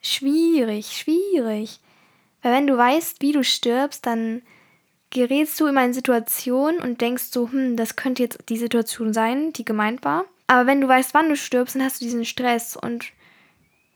Schwierig, 0.00 0.96
schwierig. 0.96 1.80
Weil 2.42 2.52
wenn 2.52 2.66
du 2.66 2.76
weißt, 2.76 3.22
wie 3.22 3.32
du 3.32 3.42
stirbst, 3.42 4.06
dann 4.06 4.42
gerätst 5.10 5.58
du 5.60 5.66
in 5.66 5.78
eine 5.78 5.94
Situation 5.94 6.78
und 6.78 7.00
denkst 7.00 7.24
so, 7.30 7.50
hm, 7.50 7.76
das 7.76 7.96
könnte 7.96 8.22
jetzt 8.22 8.38
die 8.48 8.58
Situation 8.58 9.12
sein, 9.12 9.52
die 9.52 9.64
gemeint 9.64 10.04
war. 10.04 10.26
Aber 10.46 10.66
wenn 10.66 10.80
du 10.80 10.88
weißt, 10.88 11.14
wann 11.14 11.28
du 11.28 11.36
stirbst, 11.36 11.74
dann 11.74 11.84
hast 11.84 12.00
du 12.00 12.04
diesen 12.04 12.24
Stress 12.24 12.76
und 12.76 13.06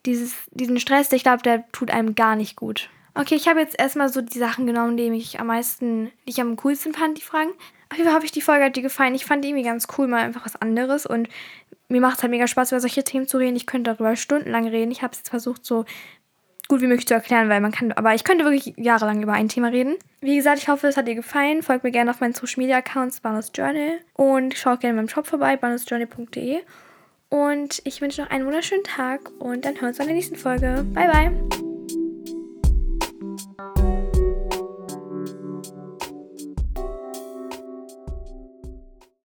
dieses, 0.07 0.35
diesen 0.53 0.81
Stress, 0.81 1.13
ich 1.13 1.23
glaube, 1.23 1.43
der 1.43 1.71
tut 1.73 1.91
einem 1.91 2.15
gar 2.15 2.37
nicht 2.37 2.57
gut. 2.57 2.89
Okay, 3.15 3.35
ich 3.35 3.49
habe 3.49 3.61
jetzt 3.61 3.79
erstmal 3.79 4.09
so 4.09 4.23
die 4.23 4.39
Sachen 4.39 4.67
genommen, 4.67 4.97
die 4.97 5.11
mich 5.11 5.41
am 5.41 5.49
meisten, 5.49 6.07
die 6.27 6.31
ich 6.31 6.41
am 6.41 6.57
coolsten 6.57 6.95
fand, 6.95 7.19
die 7.19 7.23
Fragen. 7.23 7.51
Auf 7.91 7.97
jeden 7.97 8.07
Fall 8.07 8.15
habe 8.15 8.27
ich 8.27 8.33
die 8.33 8.43
Folge 8.43 8.65
hat 8.65 8.77
dir 8.77 8.83
gefallen. 8.83 9.15
Ich 9.15 9.25
fand 9.25 9.45
die 9.45 9.49
irgendwie 9.49 9.65
ganz 9.65 9.87
cool, 9.97 10.09
mal 10.09 10.23
einfach 10.23 10.45
was 10.45 10.61
anderes. 10.61 11.07
Und 11.07 11.29
mir 11.89 12.01
macht 12.01 12.19
es 12.19 12.23
halt 12.23 12.31
mega 12.31 12.47
Spaß, 12.47 12.73
über 12.73 12.81
solche 12.81 13.05
Themen 13.05 13.27
zu 13.27 13.39
reden. 13.39 13.57
Ich 13.57 13.67
könnte 13.67 13.93
darüber 13.93 14.15
stundenlang 14.15 14.69
reden. 14.69 14.91
Ich 14.91 15.03
habe 15.03 15.13
es 15.13 15.19
jetzt 15.19 15.31
versucht, 15.31 15.65
so 15.65 15.85
gut 16.69 16.83
wie 16.83 16.87
möglich 16.87 17.09
zu 17.09 17.15
erklären, 17.15 17.49
weil 17.49 17.63
man 17.63 17.73
kann, 17.73 17.93
aber 17.93 18.15
ich 18.15 18.25
könnte 18.25 18.45
wirklich 18.45 18.75
jahrelang 18.77 19.23
über 19.23 19.33
ein 19.33 19.49
Thema 19.49 19.69
reden. 19.69 19.97
Wie 20.21 20.37
gesagt, 20.37 20.59
ich 20.59 20.69
hoffe, 20.69 20.87
es 20.87 20.99
hat 20.99 21.09
dir 21.09 21.15
gefallen. 21.15 21.63
Folgt 21.63 21.85
mir 21.85 21.91
gerne 21.91 22.11
auf 22.11 22.21
meinen 22.21 22.35
Social 22.35 22.63
Media 22.63 22.77
Accounts, 22.77 23.21
Banus 23.21 23.51
Journal. 23.55 24.01
Und 24.13 24.55
schaut 24.55 24.81
gerne 24.81 24.91
in 24.91 24.97
meinem 24.97 25.09
Shop 25.09 25.27
vorbei, 25.27 25.57
banusjournal.de. 25.57 26.61
Und 27.31 27.81
ich 27.85 28.01
wünsche 28.01 28.23
noch 28.23 28.31
einen 28.31 28.47
wunderschönen 28.47 28.85
Tag 28.85 29.31
und 29.39 29.65
dann 29.65 29.75
hören 29.75 29.83
wir 29.83 29.89
uns 29.89 29.99
in 29.99 30.07
der 30.07 30.15
nächsten 30.15 30.37
Folge. 30.37 30.85
Bye, 30.95 31.11
bye. 31.11 31.68